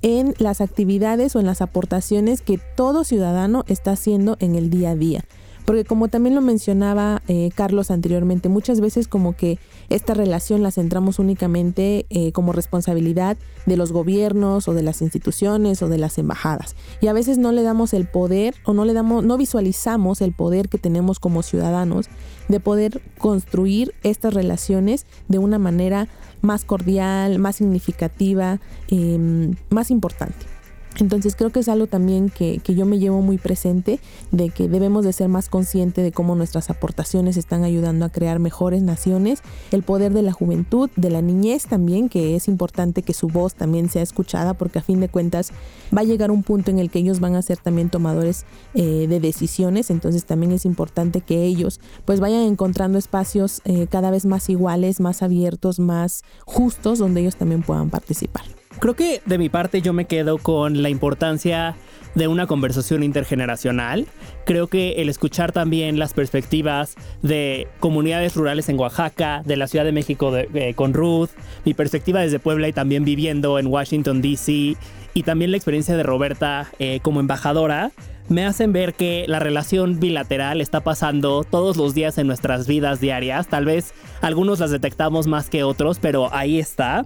en 0.05 0.35
las 0.37 0.61
actividades 0.61 1.35
o 1.35 1.39
en 1.39 1.47
las 1.47 1.61
aportaciones 1.61 2.43
que 2.43 2.59
todo 2.75 3.03
ciudadano 3.03 3.65
está 3.67 3.93
haciendo 3.93 4.37
en 4.39 4.53
el 4.53 4.69
día 4.69 4.91
a 4.91 4.95
día. 4.95 5.25
Porque 5.65 5.83
como 5.83 6.07
también 6.07 6.35
lo 6.35 6.41
mencionaba 6.41 7.23
eh, 7.27 7.49
Carlos 7.55 7.89
anteriormente, 7.89 8.49
muchas 8.49 8.79
veces 8.79 9.07
como 9.07 9.35
que 9.35 9.57
esta 9.89 10.13
relación 10.13 10.61
la 10.61 10.71
centramos 10.71 11.17
únicamente 11.17 12.05
eh, 12.09 12.31
como 12.31 12.51
responsabilidad 12.51 13.37
de 13.65 13.75
los 13.75 13.91
gobiernos 13.91 14.67
o 14.67 14.73
de 14.73 14.83
las 14.83 15.01
instituciones 15.01 15.81
o 15.81 15.89
de 15.89 15.97
las 15.97 16.17
embajadas. 16.17 16.75
Y 17.01 17.07
a 17.07 17.13
veces 17.13 17.39
no 17.39 17.51
le 17.51 17.63
damos 17.63 17.93
el 17.93 18.05
poder 18.05 18.53
o 18.63 18.73
no 18.73 18.85
le 18.85 18.93
damos, 18.93 19.23
no 19.23 19.37
visualizamos 19.37 20.21
el 20.21 20.33
poder 20.33 20.69
que 20.69 20.77
tenemos 20.77 21.19
como 21.19 21.41
ciudadanos 21.41 22.07
de 22.47 22.59
poder 22.59 23.01
construir 23.17 23.95
estas 24.03 24.33
relaciones 24.33 25.07
de 25.27 25.39
una 25.39 25.57
manera 25.57 26.07
más 26.41 26.63
cordial, 26.63 27.39
más 27.39 27.55
significativa, 27.55 28.59
em, 28.89 29.55
más 29.69 29.89
importante. 29.89 30.54
Entonces 30.99 31.35
creo 31.35 31.49
que 31.49 31.59
es 31.59 31.67
algo 31.67 31.87
también 31.87 32.29
que, 32.29 32.61
yo 32.65 32.85
me 32.85 32.99
llevo 32.99 33.21
muy 33.21 33.37
presente, 33.37 33.99
de 34.31 34.49
que 34.49 34.69
debemos 34.69 35.03
de 35.03 35.13
ser 35.13 35.27
más 35.27 35.49
conscientes 35.49 36.03
de 36.03 36.11
cómo 36.11 36.35
nuestras 36.35 36.69
aportaciones 36.69 37.37
están 37.37 37.63
ayudando 37.63 38.05
a 38.05 38.09
crear 38.09 38.39
mejores 38.39 38.81
naciones, 38.81 39.41
el 39.71 39.83
poder 39.83 40.13
de 40.13 40.21
la 40.21 40.31
juventud, 40.31 40.89
de 40.95 41.09
la 41.09 41.21
niñez 41.21 41.67
también, 41.67 42.07
que 42.07 42.35
es 42.35 42.47
importante 42.47 43.01
que 43.01 43.13
su 43.13 43.27
voz 43.27 43.55
también 43.55 43.89
sea 43.89 44.03
escuchada, 44.03 44.53
porque 44.53 44.79
a 44.79 44.83
fin 44.83 44.99
de 44.99 45.09
cuentas 45.09 45.51
va 45.95 46.01
a 46.01 46.05
llegar 46.05 46.31
un 46.31 46.43
punto 46.43 46.71
en 46.71 46.79
el 46.79 46.89
que 46.89 46.99
ellos 46.99 47.19
van 47.19 47.35
a 47.35 47.41
ser 47.41 47.57
también 47.57 47.89
tomadores 47.89 48.45
eh, 48.73 49.07
de 49.07 49.19
decisiones, 49.19 49.89
entonces 49.89 50.25
también 50.25 50.53
es 50.53 50.65
importante 50.65 51.21
que 51.21 51.43
ellos 51.43 51.81
pues 52.05 52.19
vayan 52.19 52.43
encontrando 52.43 52.97
espacios 52.97 53.61
eh, 53.65 53.87
cada 53.89 54.11
vez 54.11 54.25
más 54.25 54.49
iguales, 54.49 54.99
más 54.99 55.21
abiertos, 55.21 55.79
más 55.79 56.23
justos, 56.45 56.99
donde 56.99 57.21
ellos 57.21 57.35
también 57.35 57.63
puedan 57.63 57.89
participar. 57.89 58.54
Creo 58.79 58.93
que 58.93 59.21
de 59.25 59.37
mi 59.37 59.49
parte 59.49 59.81
yo 59.81 59.93
me 59.93 60.05
quedo 60.05 60.37
con 60.37 60.81
la 60.81 60.89
importancia 60.89 61.75
de 62.13 62.27
una 62.27 62.47
conversación 62.47 63.03
intergeneracional. 63.03 64.07
Creo 64.45 64.67
que 64.67 64.93
el 64.93 65.09
escuchar 65.09 65.51
también 65.51 65.99
las 65.99 66.13
perspectivas 66.13 66.95
de 67.21 67.67
comunidades 67.79 68.35
rurales 68.35 68.69
en 68.69 68.79
Oaxaca, 68.79 69.41
de 69.45 69.57
la 69.57 69.67
Ciudad 69.67 69.85
de 69.85 69.91
México 69.91 70.31
con 70.75 70.93
Ruth, 70.93 71.29
mi 71.65 71.73
perspectiva 71.73 72.21
desde 72.21 72.39
Puebla 72.39 72.67
y 72.67 72.73
también 72.73 73.03
viviendo 73.03 73.59
en 73.59 73.67
Washington, 73.67 74.21
D.C., 74.21 74.77
y 75.17 75.23
también 75.23 75.51
la 75.51 75.57
experiencia 75.57 75.95
de 75.95 76.03
Roberta 76.03 76.69
eh, 76.77 76.99
como 77.01 77.21
embajadora, 77.21 77.91
me 78.27 78.45
hacen 78.45 78.73
ver 78.73 78.93
que 78.93 79.23
la 79.29 79.39
relación 79.39 79.99
bilateral 79.99 80.59
está 80.59 80.81
pasando 80.81 81.45
todos 81.45 81.77
los 81.77 81.93
días 81.93 82.17
en 82.17 82.27
nuestras 82.27 82.67
vidas 82.67 82.99
diarias. 82.99 83.47
Tal 83.47 83.63
vez 83.63 83.93
algunos 84.21 84.59
las 84.59 84.71
detectamos 84.71 85.25
más 85.27 85.49
que 85.49 85.63
otros, 85.63 85.99
pero 85.99 86.33
ahí 86.33 86.59
está. 86.59 87.05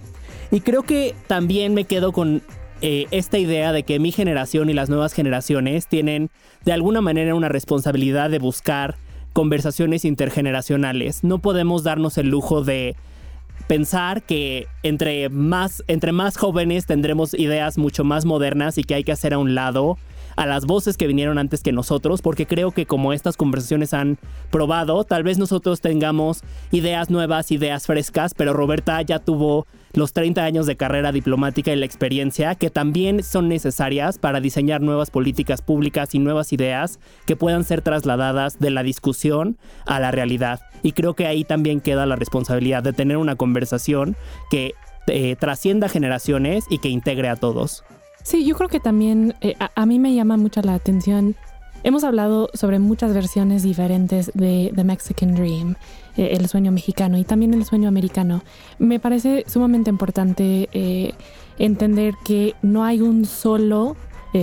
Y 0.50 0.60
creo 0.60 0.82
que 0.82 1.14
también 1.26 1.74
me 1.74 1.84
quedo 1.84 2.12
con 2.12 2.42
eh, 2.82 3.06
esta 3.10 3.38
idea 3.38 3.72
de 3.72 3.82
que 3.82 3.98
mi 3.98 4.10
generación 4.10 4.70
y 4.70 4.72
las 4.74 4.88
nuevas 4.88 5.12
generaciones 5.12 5.86
tienen 5.86 6.30
de 6.64 6.72
alguna 6.72 7.00
manera 7.00 7.34
una 7.34 7.48
responsabilidad 7.48 8.30
de 8.30 8.38
buscar 8.38 8.96
conversaciones 9.32 10.04
intergeneracionales. 10.04 11.22
No 11.22 11.38
podemos 11.38 11.84
darnos 11.84 12.18
el 12.18 12.28
lujo 12.28 12.64
de 12.64 12.96
pensar 13.68 14.22
que 14.22 14.66
entre 14.82 15.28
más, 15.28 15.84
entre 15.86 16.12
más 16.12 16.36
jóvenes 16.36 16.86
tendremos 16.86 17.34
ideas 17.34 17.78
mucho 17.78 18.02
más 18.02 18.24
modernas 18.24 18.78
y 18.78 18.82
que 18.82 18.94
hay 18.94 19.04
que 19.04 19.12
hacer 19.12 19.34
a 19.34 19.38
un 19.38 19.54
lado 19.54 19.98
a 20.36 20.46
las 20.46 20.66
voces 20.66 20.96
que 20.96 21.06
vinieron 21.06 21.38
antes 21.38 21.62
que 21.62 21.72
nosotros, 21.72 22.22
porque 22.22 22.46
creo 22.46 22.72
que 22.72 22.86
como 22.86 23.12
estas 23.12 23.36
conversaciones 23.36 23.94
han 23.94 24.18
probado, 24.50 25.04
tal 25.04 25.22
vez 25.22 25.38
nosotros 25.38 25.80
tengamos 25.80 26.42
ideas 26.70 27.10
nuevas, 27.10 27.50
ideas 27.50 27.86
frescas, 27.86 28.34
pero 28.34 28.52
Roberta 28.52 29.00
ya 29.02 29.18
tuvo 29.18 29.66
los 29.92 30.12
30 30.12 30.44
años 30.44 30.66
de 30.66 30.76
carrera 30.76 31.12
diplomática 31.12 31.72
y 31.72 31.76
la 31.76 31.86
experiencia 31.86 32.54
que 32.54 32.70
también 32.70 33.22
son 33.22 33.48
necesarias 33.48 34.18
para 34.18 34.40
diseñar 34.40 34.80
nuevas 34.80 35.10
políticas 35.10 35.62
públicas 35.62 36.14
y 36.14 36.18
nuevas 36.18 36.52
ideas 36.52 37.00
que 37.26 37.36
puedan 37.36 37.64
ser 37.64 37.82
trasladadas 37.82 38.58
de 38.58 38.70
la 38.70 38.82
discusión 38.82 39.58
a 39.86 39.98
la 40.00 40.10
realidad. 40.10 40.60
Y 40.82 40.92
creo 40.92 41.14
que 41.14 41.26
ahí 41.26 41.44
también 41.44 41.80
queda 41.80 42.06
la 42.06 42.16
responsabilidad 42.16 42.82
de 42.82 42.92
tener 42.92 43.16
una 43.16 43.36
conversación 43.36 44.16
que 44.50 44.74
eh, 45.06 45.36
trascienda 45.36 45.88
generaciones 45.88 46.64
y 46.70 46.78
que 46.78 46.88
integre 46.88 47.28
a 47.28 47.36
todos. 47.36 47.82
Sí, 48.22 48.44
yo 48.44 48.54
creo 48.54 48.68
que 48.68 48.80
también 48.80 49.34
eh, 49.40 49.54
a, 49.74 49.86
mí 49.86 49.98
me 49.98 50.14
llama 50.14 50.36
mucho 50.36 50.60
la 50.62 50.74
atención. 50.74 51.36
Hemos 51.82 52.04
hablado 52.04 52.50
sobre 52.52 52.78
muchas 52.78 53.14
versiones 53.14 53.62
diferentes 53.62 54.30
de 54.34 54.70
The 54.74 54.84
Mexican 54.84 55.34
Dream, 55.34 55.76
eh, 56.16 56.30
el 56.32 56.46
sueño 56.48 56.70
mexicano 56.72 57.16
y 57.16 57.24
también 57.24 57.54
el 57.54 57.64
sueño 57.64 57.88
americano. 57.88 58.42
Me 58.78 59.00
parece 59.00 59.44
sumamente 59.46 59.88
importante 59.88 60.68
eh, 60.72 61.14
entender 61.58 62.14
que 62.24 62.54
no 62.60 62.84
hay 62.84 63.00
un 63.00 63.24
solo 63.24 63.96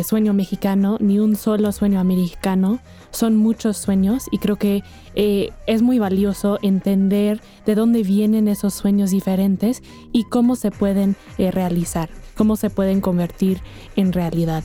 sueño 0.04 0.34
mexicano 0.34 0.98
ni 1.00 1.20
un 1.20 1.36
solo 1.36 1.72
sueño 1.72 2.00
americano. 2.00 2.80
Son 3.12 3.36
muchos 3.36 3.78
sueños 3.78 4.26
y 4.32 4.38
creo 4.38 4.58
que 4.58 4.84
es 5.16 5.82
muy 5.82 5.98
valioso 5.98 6.60
entender 6.62 7.42
de 7.66 7.76
dónde 7.76 8.04
vienen 8.04 8.48
esos 8.48 8.74
sueños 8.74 9.12
diferentes 9.12 9.82
y 10.12 10.26
cómo 10.26 10.56
se 10.56 10.72
pueden 10.72 11.16
realizar 11.38 12.10
cómo 12.38 12.56
se 12.56 12.70
pueden 12.70 13.02
convertir 13.02 13.60
en 13.98 14.14
realidad. 14.14 14.64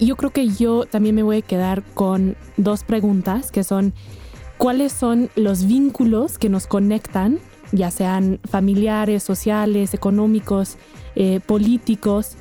Yo 0.00 0.16
creo 0.16 0.30
que 0.30 0.48
yo 0.48 0.86
también 0.86 1.16
me 1.16 1.24
voy 1.24 1.38
a 1.38 1.42
quedar 1.42 1.82
con 1.82 2.36
dos 2.56 2.84
preguntas 2.84 3.50
que 3.50 3.64
son 3.64 3.92
cuáles 4.56 4.92
son 4.92 5.28
los 5.34 5.66
vínculos 5.66 6.38
que 6.38 6.48
nos 6.48 6.66
conectan, 6.66 7.40
ya 7.72 7.90
sean 7.90 8.38
familiares, 8.48 9.24
sociales, 9.24 9.92
económicos, 9.92 10.78
eh, 11.16 11.40
políticos, 11.44 12.36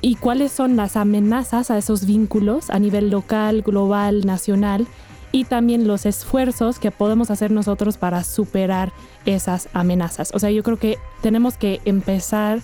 y 0.00 0.16
cuáles 0.16 0.52
son 0.52 0.76
las 0.76 0.96
amenazas 0.96 1.70
a 1.70 1.78
esos 1.78 2.06
vínculos 2.06 2.70
a 2.70 2.78
nivel 2.78 3.10
local, 3.10 3.62
global, 3.62 4.24
nacional, 4.24 4.86
y 5.30 5.44
también 5.44 5.86
los 5.86 6.06
esfuerzos 6.06 6.78
que 6.78 6.90
podemos 6.90 7.30
hacer 7.30 7.50
nosotros 7.50 7.98
para 7.98 8.24
superar 8.24 8.92
esas 9.26 9.68
amenazas. 9.72 10.30
O 10.34 10.38
sea, 10.38 10.50
yo 10.50 10.62
creo 10.62 10.78
que 10.78 10.98
tenemos 11.20 11.56
que 11.56 11.80
empezar 11.84 12.60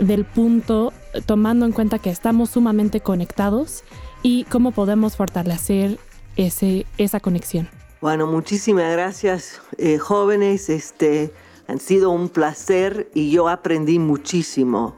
del 0.00 0.24
punto 0.24 0.92
tomando 1.26 1.66
en 1.66 1.72
cuenta 1.72 1.98
que 1.98 2.10
estamos 2.10 2.50
sumamente 2.50 3.00
conectados 3.00 3.84
y 4.22 4.44
cómo 4.44 4.70
podemos 4.70 5.16
fortalecer 5.16 5.98
ese, 6.36 6.86
esa 6.96 7.20
conexión. 7.20 7.68
Bueno, 8.00 8.26
muchísimas 8.26 8.92
gracias 8.92 9.60
eh, 9.76 9.98
jóvenes, 9.98 10.68
este, 10.68 11.32
han 11.66 11.80
sido 11.80 12.10
un 12.10 12.28
placer 12.28 13.10
y 13.12 13.30
yo 13.30 13.48
aprendí 13.48 13.98
muchísimo. 13.98 14.96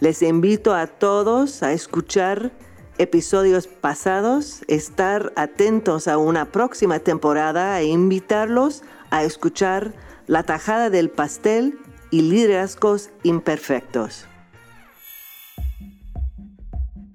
Les 0.00 0.22
invito 0.22 0.74
a 0.74 0.86
todos 0.86 1.62
a 1.62 1.72
escuchar 1.72 2.52
episodios 2.96 3.66
pasados, 3.66 4.62
estar 4.66 5.30
atentos 5.36 6.08
a 6.08 6.16
una 6.16 6.46
próxima 6.46 7.00
temporada 7.00 7.78
e 7.80 7.86
invitarlos 7.86 8.82
a 9.10 9.24
escuchar 9.24 9.92
La 10.26 10.42
tajada 10.42 10.88
del 10.88 11.10
pastel 11.10 11.78
y 12.10 12.22
liderazgos 12.22 13.10
imperfectos. 13.24 14.24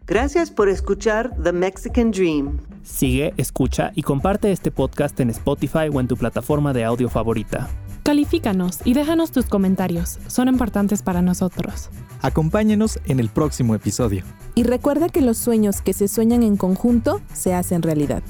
Gracias 0.05 0.51
por 0.51 0.69
escuchar 0.69 1.35
The 1.41 1.53
Mexican 1.53 2.11
Dream. 2.11 2.59
Sigue, 2.83 3.33
escucha 3.37 3.91
y 3.95 4.03
comparte 4.03 4.51
este 4.51 4.69
podcast 4.69 5.19
en 5.19 5.31
Spotify 5.31 5.89
o 5.91 5.99
en 5.99 6.07
tu 6.07 6.15
plataforma 6.17 6.71
de 6.71 6.83
audio 6.83 7.09
favorita. 7.09 7.67
Califícanos 8.05 8.81
y 8.85 8.93
déjanos 8.93 9.31
tus 9.31 9.47
comentarios, 9.47 10.19
son 10.27 10.47
importantes 10.47 11.01
para 11.01 11.23
nosotros. 11.23 11.89
Acompáñenos 12.21 12.99
en 13.07 13.19
el 13.19 13.29
próximo 13.29 13.73
episodio. 13.73 14.23
Y 14.53 14.61
recuerda 14.61 15.09
que 15.09 15.21
los 15.21 15.39
sueños 15.39 15.81
que 15.81 15.91
se 15.93 16.07
sueñan 16.07 16.43
en 16.43 16.55
conjunto 16.55 17.19
se 17.33 17.55
hacen 17.55 17.81
realidad. 17.81 18.21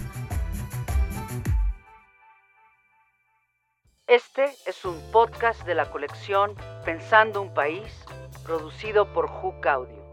Este 4.07 4.45
es 4.65 4.85
un 4.85 4.95
podcast 5.11 5.65
de 5.65 5.75
la 5.75 5.91
colección 5.91 6.51
Pensando 6.85 7.41
un 7.41 7.53
País, 7.53 7.91
producido 8.45 9.11
por 9.11 9.27
Hook 9.27 9.67
Audio. 9.67 10.04